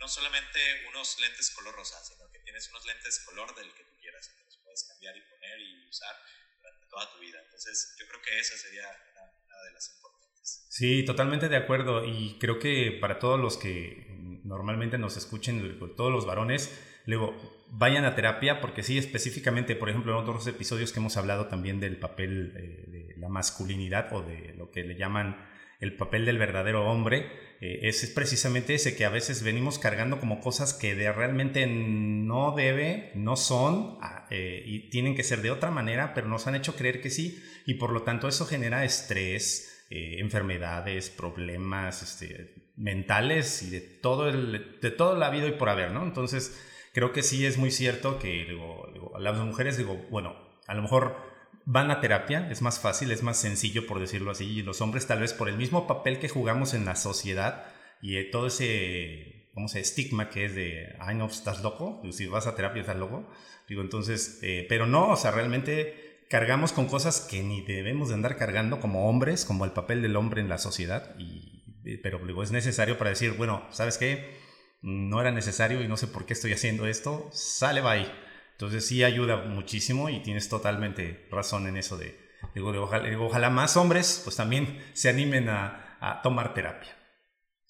[0.00, 3.94] no solamente unos lentes color rosa, sino que tienes unos lentes color del que tú
[4.00, 6.16] quieras te los puedes cambiar y poner y usar
[6.58, 7.38] durante toda tu vida.
[7.44, 10.66] Entonces yo creo que esa sería una de las importantes.
[10.70, 14.06] Sí, totalmente de acuerdo y creo que para todos los que
[14.44, 16.72] normalmente nos escuchen todos los varones,
[17.04, 21.48] luego vayan a terapia porque sí, específicamente, por ejemplo, en otros episodios que hemos hablado
[21.48, 25.49] también del papel eh, de la masculinidad o de lo que le llaman
[25.80, 27.26] el papel del verdadero hombre,
[27.60, 32.54] eh, es, precisamente ese que a veces venimos cargando como cosas que de, realmente no
[32.56, 36.54] debe, no son ah, eh, y tienen que ser de otra manera, pero nos han
[36.54, 42.72] hecho creer que sí y por lo tanto eso genera estrés, eh, enfermedades, problemas este,
[42.76, 46.02] mentales y de todo, el, de todo la vida y por haber, ¿no?
[46.02, 46.58] Entonces,
[46.94, 48.86] creo que sí es muy cierto que digo,
[49.18, 51.29] las mujeres, digo, bueno, a lo mejor
[51.64, 55.06] van a terapia, es más fácil, es más sencillo por decirlo así, y los hombres
[55.06, 57.66] tal vez por el mismo papel que jugamos en la sociedad
[58.02, 62.26] y eh, todo ese, ¿cómo se estigma que es de, ay no, estás loco, si
[62.26, 63.28] vas a terapia estás loco,
[63.68, 68.14] digo, entonces, eh, pero no, o sea, realmente cargamos con cosas que ni debemos de
[68.14, 72.20] andar cargando como hombres, como el papel del hombre en la sociedad, y, eh, pero
[72.42, 74.38] es necesario para decir, bueno, ¿sabes qué?
[74.82, 78.29] No era necesario y no sé por qué estoy haciendo esto, sale, bye
[78.60, 82.14] entonces sí ayuda muchísimo y tienes totalmente razón en eso de,
[82.54, 85.86] digo, ojalá, ojalá más hombres pues también se animen a,
[86.22, 86.94] tomar terapia.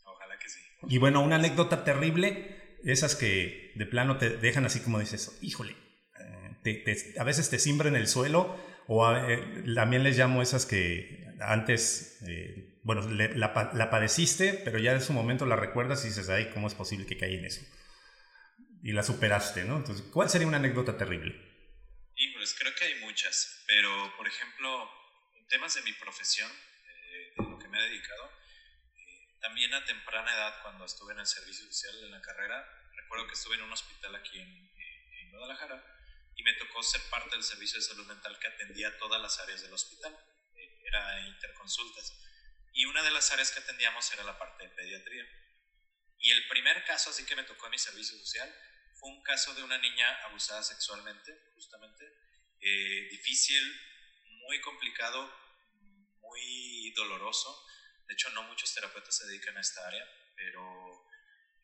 [0.04, 0.58] Ojalá que sí.
[0.88, 5.76] Y bueno, una anécdota terrible, esas que de plano te dejan así como dices, híjole,
[6.64, 8.56] eh, a veces te simbra en el suelo
[8.88, 14.92] o eh, también les llamo esas que antes, eh, bueno, la, la, padeciste, pero ya
[14.92, 17.62] en su momento la recuerdas y dices, ay, ¿cómo es posible que caí en eso?
[18.82, 19.76] Y la superaste, ¿no?
[19.76, 21.34] Entonces, ¿cuál sería una anécdota terrible?
[22.16, 24.90] Híjoles, creo que hay muchas, pero por ejemplo,
[25.36, 28.30] en temas de mi profesión, eh, de lo que me he dedicado,
[29.40, 32.64] también a temprana edad, cuando estuve en el servicio social en la carrera,
[32.94, 35.82] recuerdo que estuve en un hospital aquí en, en Guadalajara
[36.36, 39.62] y me tocó ser parte del servicio de salud mental que atendía todas las áreas
[39.62, 40.16] del hospital,
[40.56, 42.12] eh, era interconsultas.
[42.72, 45.26] Y una de las áreas que atendíamos era la parte de pediatría.
[46.18, 48.54] Y el primer caso así que me tocó en mi servicio social
[49.00, 52.04] fue un caso de una niña abusada sexualmente, justamente,
[52.60, 53.64] eh, difícil,
[54.46, 55.32] muy complicado,
[56.20, 57.66] muy doloroso.
[58.06, 61.08] De hecho, no muchos terapeutas se dedican a esta área, pero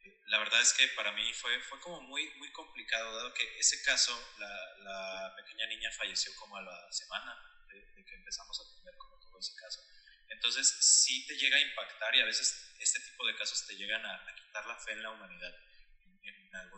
[0.02, 3.58] eh, la verdad es que para mí fue, fue como muy, muy complicado, dado que
[3.58, 7.36] ese caso, la, la pequeña niña falleció como a la semana
[7.68, 9.82] de, que empezamos a atender como todo ese caso.
[10.28, 14.04] Entonces, sí te llega a impactar y a veces este tipo de casos te llegan
[14.06, 15.54] a, a quitar la fe en la humanidad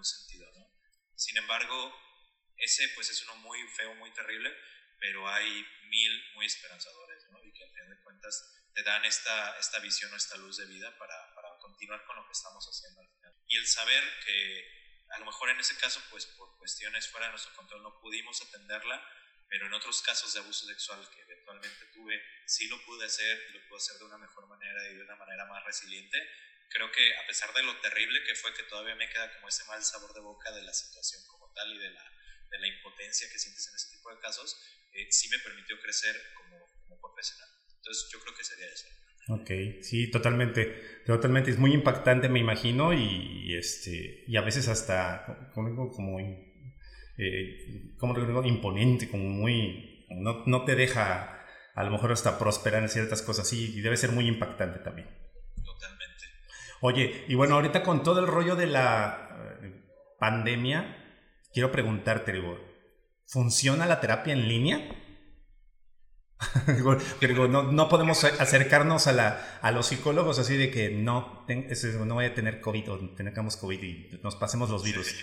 [0.05, 0.71] sentido, ¿no?
[1.15, 1.95] Sin embargo,
[2.57, 4.55] ese pues es uno muy feo, muy terrible,
[4.99, 7.43] pero hay mil muy esperanzadores, ¿no?
[7.45, 10.67] Y que al final de cuentas te dan esta, esta visión o esta luz de
[10.67, 13.35] vida para, para continuar con lo que estamos haciendo al final.
[13.47, 14.79] Y el saber que
[15.11, 18.41] a lo mejor en ese caso, pues por cuestiones fuera de nuestro control no pudimos
[18.43, 19.03] atenderla,
[19.49, 23.53] pero en otros casos de abuso sexual que eventualmente tuve, sí lo pude hacer y
[23.55, 26.19] lo pude hacer de una mejor manera y de una manera más resiliente,
[26.69, 29.65] creo que a pesar de lo terrible que fue, que todavía me queda como ese
[29.65, 32.05] mal sabor de boca de la situación como tal y de la,
[32.51, 34.57] de la impotencia que sientes en ese tipo de casos,
[34.93, 36.59] eh, sí me permitió crecer como,
[37.01, 37.49] profesional.
[37.77, 38.87] Entonces yo creo que sería eso.
[39.31, 45.51] Ok, sí, totalmente, totalmente, es muy impactante me imagino y, este, y a veces hasta
[45.53, 52.11] como, como, eh, como digo, imponente, como muy, no, no te deja a lo mejor
[52.11, 55.09] hasta prosperar en ciertas cosas y debe ser muy impactante también.
[56.81, 59.85] Oye, y bueno, ahorita con todo el rollo de la eh,
[60.19, 60.97] pandemia,
[61.53, 62.59] quiero preguntarte, digo,
[63.27, 64.89] ¿funciona la terapia en línea?
[67.21, 71.45] digo, no, no, podemos acercarnos a, la, a los psicólogos así de que no,
[72.07, 75.15] no voy a tener COVID o tengamos COVID y nos pasemos los virus.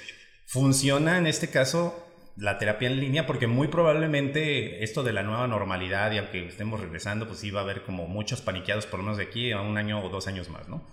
[0.46, 3.26] ¿Funciona en este caso la terapia en línea?
[3.26, 7.64] Porque muy probablemente esto de la nueva normalidad y aunque estemos regresando, pues iba a
[7.64, 10.50] haber como muchos paniqueados por lo menos de aquí a un año o dos años
[10.50, 10.86] más, ¿no?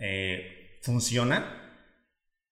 [0.00, 1.36] Eh, ¿Funciona?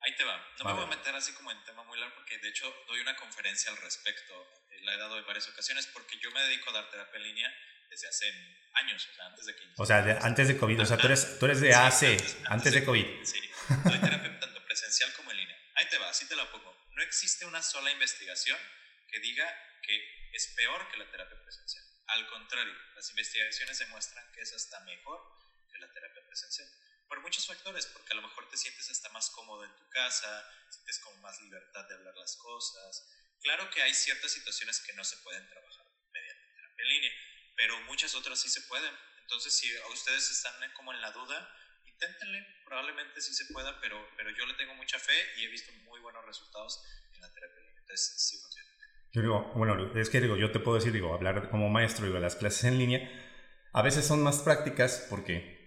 [0.00, 0.36] Ahí te va.
[0.58, 3.00] No me voy a meter así como en tema muy largo porque de hecho doy
[3.00, 4.34] una conferencia al respecto.
[4.70, 7.22] Eh, la he dado en varias ocasiones porque yo me dedico a dar terapia en
[7.22, 7.54] línea
[7.90, 8.26] desde hace
[8.74, 9.62] años, o sea, antes de que...
[9.76, 12.84] O sea, antes de COVID, o sea, tú eres, tú eres de hace, antes, de,
[12.84, 13.24] COVID.
[13.24, 13.40] Sí,
[13.84, 15.56] doy terapia tanto presencial como en línea.
[15.76, 16.76] Ahí te va, así te la pongo.
[16.90, 18.58] No existe una sola investigación
[19.10, 19.46] que diga
[19.82, 21.84] que es peor que la terapia presencial.
[22.08, 25.18] Al contrario, las investigaciones demuestran que es hasta mejor
[25.72, 26.68] que la terapia presencial
[27.08, 30.44] por muchos factores, porque a lo mejor te sientes hasta más cómodo en tu casa,
[30.70, 33.08] sientes como más libertad de hablar las cosas.
[33.42, 37.12] Claro que hay ciertas situaciones que no se pueden trabajar mediante terapia en línea,
[37.56, 38.94] pero muchas otras sí se pueden.
[39.20, 41.48] Entonces, si ustedes están como en la duda,
[41.84, 45.72] inténtenle, probablemente sí se pueda, pero, pero yo le tengo mucha fe y he visto
[45.84, 46.82] muy buenos resultados
[47.14, 47.80] en la terapia en línea.
[47.80, 48.68] Entonces, sí funciona.
[49.12, 52.18] Yo digo, bueno, es que digo, yo te puedo decir, digo, hablar como maestro, digo,
[52.18, 53.00] las clases en línea
[53.72, 55.57] a veces son más prácticas porque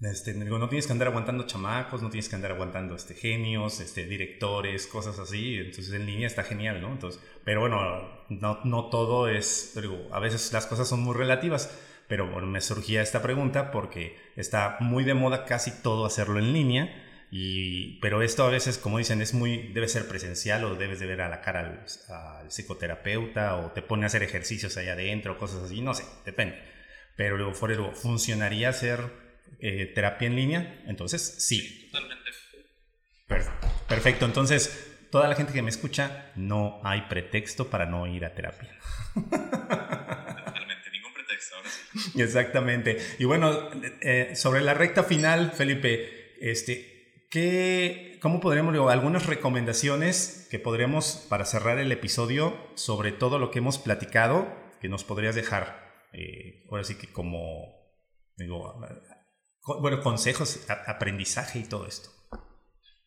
[0.00, 4.06] este, no tienes que andar aguantando chamacos, no tienes que andar aguantando este, genios, este,
[4.06, 5.56] directores, cosas así.
[5.56, 6.92] Entonces en línea está genial, ¿no?
[6.92, 11.76] Entonces, pero bueno, no, todo es, digo, a veces las cosas son muy relativas.
[12.06, 17.04] Pero me surgía esta pregunta porque está muy de moda casi todo hacerlo en línea.
[17.30, 21.06] Y, pero esto a veces, como dicen, es muy, debe ser presencial o debes de
[21.06, 25.64] ver a la cara al, psicoterapeuta o te pone a hacer ejercicios allá adentro, cosas
[25.64, 26.56] así, no sé, depende.
[27.14, 27.52] Pero luego,
[27.92, 29.27] ¿funcionaría hacer
[29.60, 30.82] eh, terapia en línea?
[30.86, 31.88] Entonces, sí.
[31.92, 32.28] totalmente.
[33.88, 34.26] Perfecto.
[34.26, 38.70] Entonces, toda la gente que me escucha, no hay pretexto para no ir a terapia.
[39.14, 42.12] Totalmente, ningún pretexto, ahora sí.
[42.22, 42.98] Exactamente.
[43.18, 43.70] Y bueno,
[44.00, 51.26] eh, sobre la recta final, Felipe, este, ¿qué, ¿cómo podríamos, digo, algunas recomendaciones que podríamos
[51.28, 55.88] para cerrar el episodio sobre todo lo que hemos platicado, que nos podrías dejar?
[56.12, 57.74] Eh, ahora sí que como,
[58.36, 58.80] digo,
[59.76, 62.08] bueno, consejos, aprendizaje y todo esto.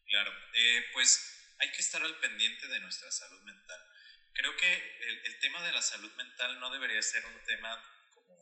[0.05, 3.79] Claro, eh, pues hay que estar al pendiente de nuestra salud mental.
[4.33, 7.69] Creo que el, tema de la salud mental no debería ser un tema
[8.13, 8.35] como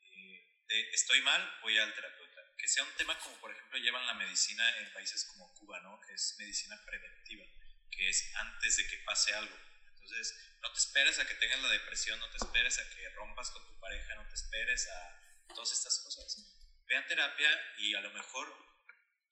[0.00, 2.42] eh, de estoy mal, voy al terapeuta.
[2.58, 6.00] Que sea un tema como, por ejemplo, llevan la medicina en países como Cuba, ¿no?
[6.00, 7.46] Que es medicina preventiva,
[7.90, 9.56] que es antes de que pase algo.
[9.86, 13.50] Entonces, no te esperes a que tengas la depresión, no te esperes a que rompas
[13.50, 16.57] con tu pareja, no te esperes a todas estas cosas.
[16.88, 18.48] Ve a terapia y a lo mejor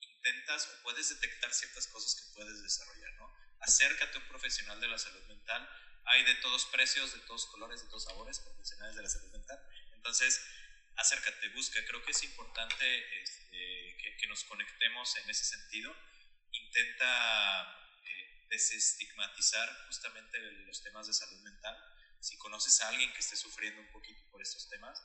[0.00, 3.34] intentas o puedes detectar ciertas cosas que puedes desarrollar, ¿no?
[3.60, 5.68] Acércate a un profesional de la salud mental.
[6.04, 9.58] Hay de todos precios, de todos colores, de todos sabores, profesionales de la salud mental.
[9.92, 10.40] Entonces,
[10.96, 11.84] acércate, busca.
[11.86, 15.96] Creo que es importante este, que, nos conectemos en ese sentido.
[16.52, 21.76] Intenta eh, desestigmatizar justamente los temas de salud mental.
[22.20, 25.00] Si conoces a alguien que esté sufriendo un poquito por estos temas,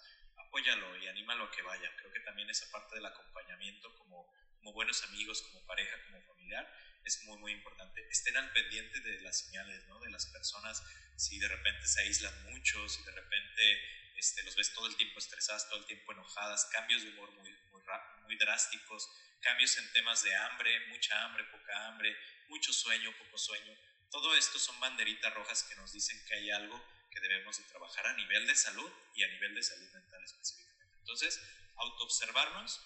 [0.52, 1.90] apóyalo y anímalo a que vaya.
[1.98, 4.30] Creo que también esa parte del acompañamiento como
[4.62, 6.72] como buenos amigos, como pareja, como familiar,
[7.04, 8.08] es muy, muy importante.
[8.12, 10.00] Estén al pendiente de las señales, ¿no?
[10.00, 10.84] De las personas,
[11.18, 15.18] si de repente se aíslan mucho, si de repente este, los ves todo el tiempo
[15.18, 17.82] estresadas, todo el tiempo enojadas, cambios de humor muy, muy,
[18.24, 19.10] muy drásticos,
[19.42, 22.16] cambios en temas de hambre, mucha hambre, poca hambre,
[22.48, 23.76] mucho sueño, poco sueño.
[24.12, 26.80] Todo esto son banderitas rojas que nos dicen que hay algo
[27.10, 29.90] que debemos de trabajar a nivel de salud y a nivel de salud
[30.24, 30.96] específicamente.
[31.00, 31.42] Entonces,
[31.78, 32.82] autoobservarnos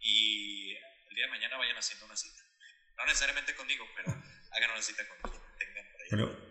[0.00, 2.42] y el día de mañana vayan haciendo una cita.
[2.96, 4.10] No necesariamente conmigo, pero
[4.52, 5.90] hagan una cita con quien tengan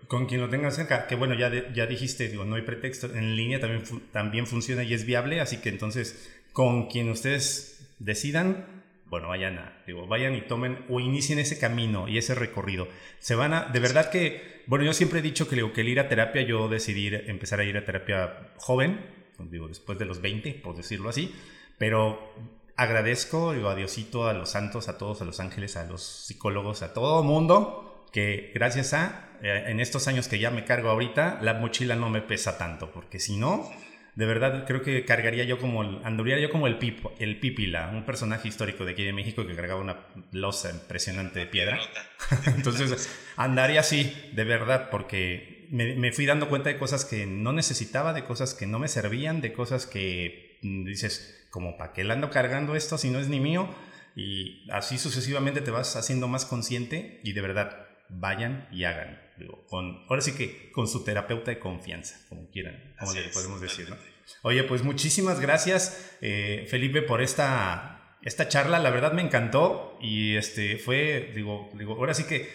[0.08, 3.36] con quien lo tengan cerca, que bueno, ya, ya dijiste, digo, no hay pretexto, en
[3.36, 9.28] línea también, también funciona y es viable, así que entonces con quien ustedes decidan, bueno,
[9.28, 12.88] vayan a, digo, vayan y tomen o inicien ese camino y ese recorrido.
[13.20, 15.90] Se van a, de verdad que, bueno, yo siempre he dicho que, digo, que el
[15.90, 19.00] ir a terapia, yo decidí empezar a ir a terapia joven,
[19.46, 21.34] digo, después de los 20, por decirlo así,
[21.78, 22.34] pero
[22.76, 26.82] agradezco digo, a Diosito, a los santos, a todos, a los ángeles, a los psicólogos,
[26.82, 31.40] a todo mundo, que gracias a, eh, en estos años que ya me cargo ahorita,
[31.42, 33.70] la mochila no me pesa tanto, porque si no,
[34.16, 38.06] de verdad creo que cargaría yo como, andaría yo como el, Pipo, el Pipila, un
[38.06, 41.80] personaje histórico de aquí de México que cargaba una losa impresionante de piedra.
[42.46, 47.53] Entonces andaría así, de verdad, porque me, me fui dando cuenta de cosas que no
[47.53, 52.03] necesitaba, de cosas que no me servían, de cosas que mm, dices, como para qué
[52.03, 53.70] le ando cargando esto si no es ni mío.
[54.15, 59.22] Y así sucesivamente te vas haciendo más consciente y de verdad vayan y hagan.
[59.70, 63.89] con, ahora sí que con su terapeuta de confianza, como quieran, como le podemos decir.
[63.89, 63.95] ¿no?
[64.41, 70.36] Oye, pues muchísimas gracias, eh, Felipe, por esta esta charla, la verdad me encantó y
[70.36, 72.50] este fue, digo, digo ahora sí que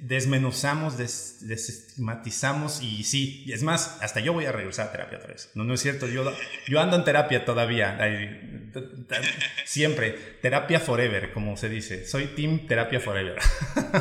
[0.00, 5.50] desmenuzamos, desestigmatizamos y sí, es más, hasta yo voy a regresar a terapia otra vez.
[5.54, 6.32] No, no es cierto, yo,
[6.66, 7.98] yo ando en terapia todavía,
[9.64, 10.12] siempre,
[10.42, 13.38] terapia forever, como se dice, soy team terapia forever.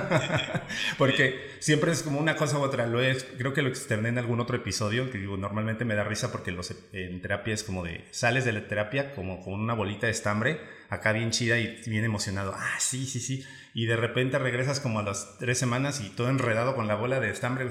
[0.97, 4.17] Porque siempre es como una cosa u otra, lo es, creo que lo externé en
[4.17, 6.55] algún otro episodio, que digo, normalmente me da risa porque
[6.93, 10.59] en terapia es como de, sales de la terapia como con una bolita de estambre
[10.89, 12.53] acá bien chida y bien emocionado.
[12.55, 13.45] Ah, sí, sí, sí.
[13.73, 17.19] Y de repente regresas como a las tres semanas y todo enredado con la bola
[17.19, 17.67] de estambre,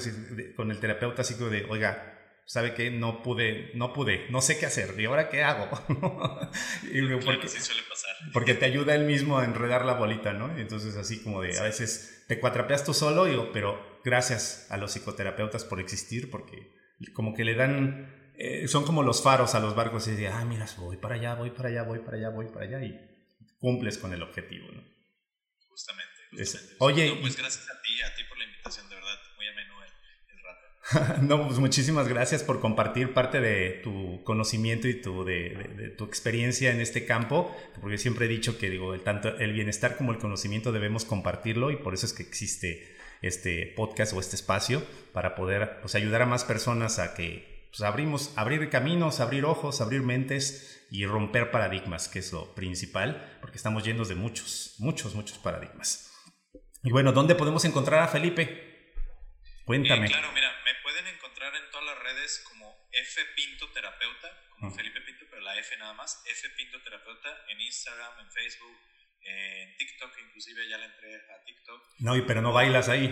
[0.57, 2.91] con el terapeuta así como de, oiga, ¿sabe qué?
[2.91, 4.99] No pude, no pude, no sé qué hacer.
[4.99, 5.69] ¿Y ahora qué hago?
[6.93, 8.11] y porque, suele pasar.
[8.33, 10.57] Porque te ayuda él mismo a enredar la bolita, ¿no?
[10.59, 14.93] Entonces así como de, a veces te cuatrapeas tú solo, digo, pero gracias a los
[14.93, 16.73] psicoterapeutas por existir, porque
[17.13, 20.45] como que le dan eh, son como los faros a los barcos y dices, ah,
[20.45, 22.99] mira, voy para allá, voy para allá, voy para allá, voy para allá y
[23.59, 24.83] cumples con el objetivo, ¿no?
[25.69, 26.77] Justamente.
[26.79, 30.37] oye, pues gracias a ti, a ti por la invitación, de verdad, muy ameno el,
[30.37, 31.23] el rato.
[31.23, 36.73] no, pues muchísimas gracias por compartir parte de tu conocimiento y tu, de, tu experiencia
[36.73, 40.19] en este campo, porque siempre he dicho que digo, el, tanto el bienestar como el
[40.19, 44.83] conocimiento debemos compartirlo y por eso es que existe este podcast o este espacio
[45.13, 49.81] para poder pues, ayudar a más personas a que pues abrimos, abrir caminos, abrir ojos,
[49.81, 55.17] abrir mentes y romper paradigmas, que es lo principal, porque estamos llenos de muchos, muchos,
[55.17, 56.13] muchos paradigmas.
[56.85, 58.95] Y bueno, ¿dónde podemos encontrar a Felipe?
[59.65, 60.07] Cuéntame.
[60.07, 65.01] claro, mira, me pueden encontrar en todas las redes como F Pinto Terapeuta, como Felipe
[65.01, 68.79] Pinto, pero la F nada más, F Pinto Terapeuta en Instagram, en Facebook,
[69.23, 71.83] en TikTok, inclusive ya le entré a TikTok.
[71.99, 73.09] No, pero no bailas ahí.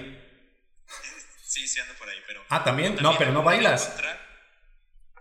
[1.43, 2.45] sí, sí ando por ahí, pero...
[2.49, 2.95] Ah, ¿también?
[3.01, 3.99] no, pero no bailas.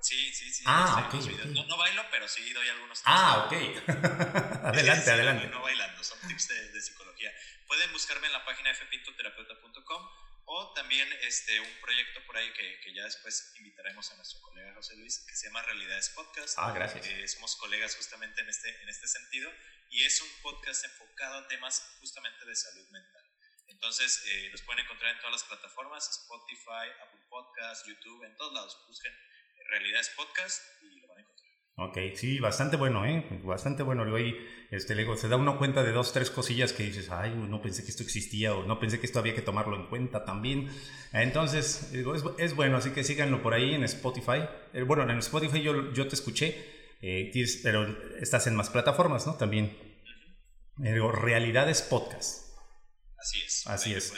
[0.01, 0.63] Sí, sí, sí.
[0.65, 1.13] Ah, ok.
[1.67, 3.07] No, bailo, pero sí doy algunos tips.
[3.07, 3.53] Ah, ok.
[4.65, 5.47] adelante, adelante.
[5.47, 7.31] No, bailando, son tips de, psicología.
[7.67, 10.09] Pueden buscarme en la página fpintoterapeuta.com
[10.45, 14.73] o también este, un proyecto por ahí que, que, ya después invitaremos a nuestro colega
[14.73, 16.55] José Luis, que se llama Realidades Podcast.
[16.57, 17.05] Ah, gracias.
[17.05, 19.51] Eh, somos colegas justamente en este, en este sentido
[19.91, 23.23] y es un podcast enfocado a temas justamente de salud mental.
[23.67, 28.53] Entonces, eh, los pueden encontrar en todas las plataformas, Spotify, Apple Podcasts, YouTube, en todos
[28.53, 28.77] lados.
[28.87, 29.11] Busquen
[29.71, 31.51] Realidades Podcast y lo van a encontrar.
[31.77, 33.25] Ok, sí, bastante bueno, ¿eh?
[33.43, 34.03] Bastante bueno.
[34.03, 34.37] Luego
[34.69, 37.83] este, luego se da uno cuenta de dos, tres cosillas que dices, ay, no pensé
[37.83, 40.69] que esto existía o no pensé que esto había que tomarlo en cuenta también.
[41.13, 42.05] Entonces, es,
[42.37, 44.47] es bueno, así que síganlo por ahí en Spotify.
[44.73, 47.31] Eh, bueno, en Spotify yo, yo te escuché, eh,
[47.63, 47.85] pero
[48.19, 49.35] estás en más plataformas, ¿no?
[49.35, 49.77] También.
[50.77, 52.55] Uh Realidades Podcast.
[53.17, 53.67] Así es.
[53.67, 54.13] Así es.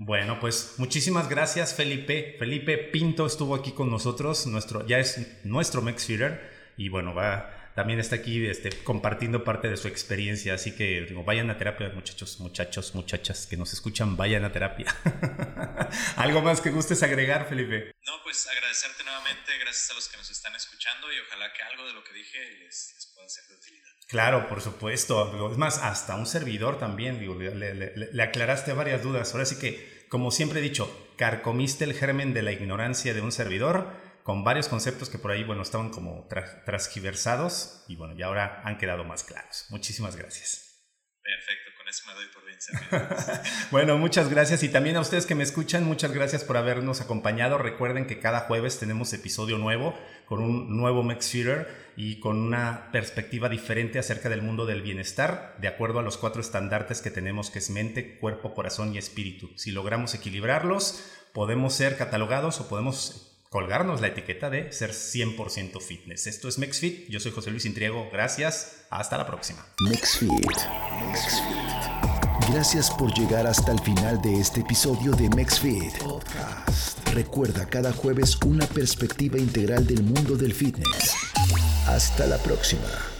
[0.00, 2.36] Bueno, pues muchísimas gracias Felipe.
[2.38, 6.08] Felipe Pinto estuvo aquí con nosotros, nuestro, ya es nuestro Max
[6.76, 11.24] y bueno, va, también está aquí este, compartiendo parte de su experiencia, así que digo,
[11.24, 14.86] vayan a terapia muchachos, muchachos, muchachas que nos escuchan, vayan a terapia.
[16.16, 17.90] ¿Algo más que gustes agregar, Felipe?
[18.06, 21.84] No, pues agradecerte nuevamente, gracias a los que nos están escuchando y ojalá que algo
[21.86, 23.87] de lo que dije les, pueda ser de utilidad.
[24.08, 25.50] Claro, por supuesto.
[25.52, 29.32] Es más, hasta un servidor también, digo, le, aclaraste varias dudas.
[29.32, 33.32] Ahora sí que, como siempre he dicho, carcomiste el germen de la ignorancia de un
[33.32, 33.86] servidor
[34.22, 36.26] con varios conceptos que por ahí, bueno, estaban como
[36.64, 39.66] transgiversados y bueno, ya ahora han quedado más claros.
[39.68, 40.68] Muchísimas gracias.
[41.22, 42.58] Perfecto, eso me doy por bien
[43.70, 47.56] bueno, muchas gracias y también a ustedes que me escuchan, muchas gracias por habernos acompañado.
[47.56, 51.34] Recuerden que cada jueves tenemos episodio nuevo con un nuevo Max
[51.96, 56.40] y con una perspectiva diferente acerca del mundo del bienestar, de acuerdo a los cuatro
[56.40, 59.50] estandartes que tenemos, que es mente, cuerpo, corazón y espíritu.
[59.56, 66.26] Si logramos equilibrarlos, podemos ser catalogados o podemos colgarnos la etiqueta de ser 100% fitness.
[66.26, 69.66] Esto es MexFit, yo soy José Luis Intriego, gracias, hasta la próxima.
[69.80, 70.30] MexFit.
[72.50, 77.08] Gracias por llegar hasta el final de este episodio de MexFit Podcast.
[77.14, 81.14] Recuerda cada jueves una perspectiva integral del mundo del fitness.
[81.86, 83.17] Hasta la próxima.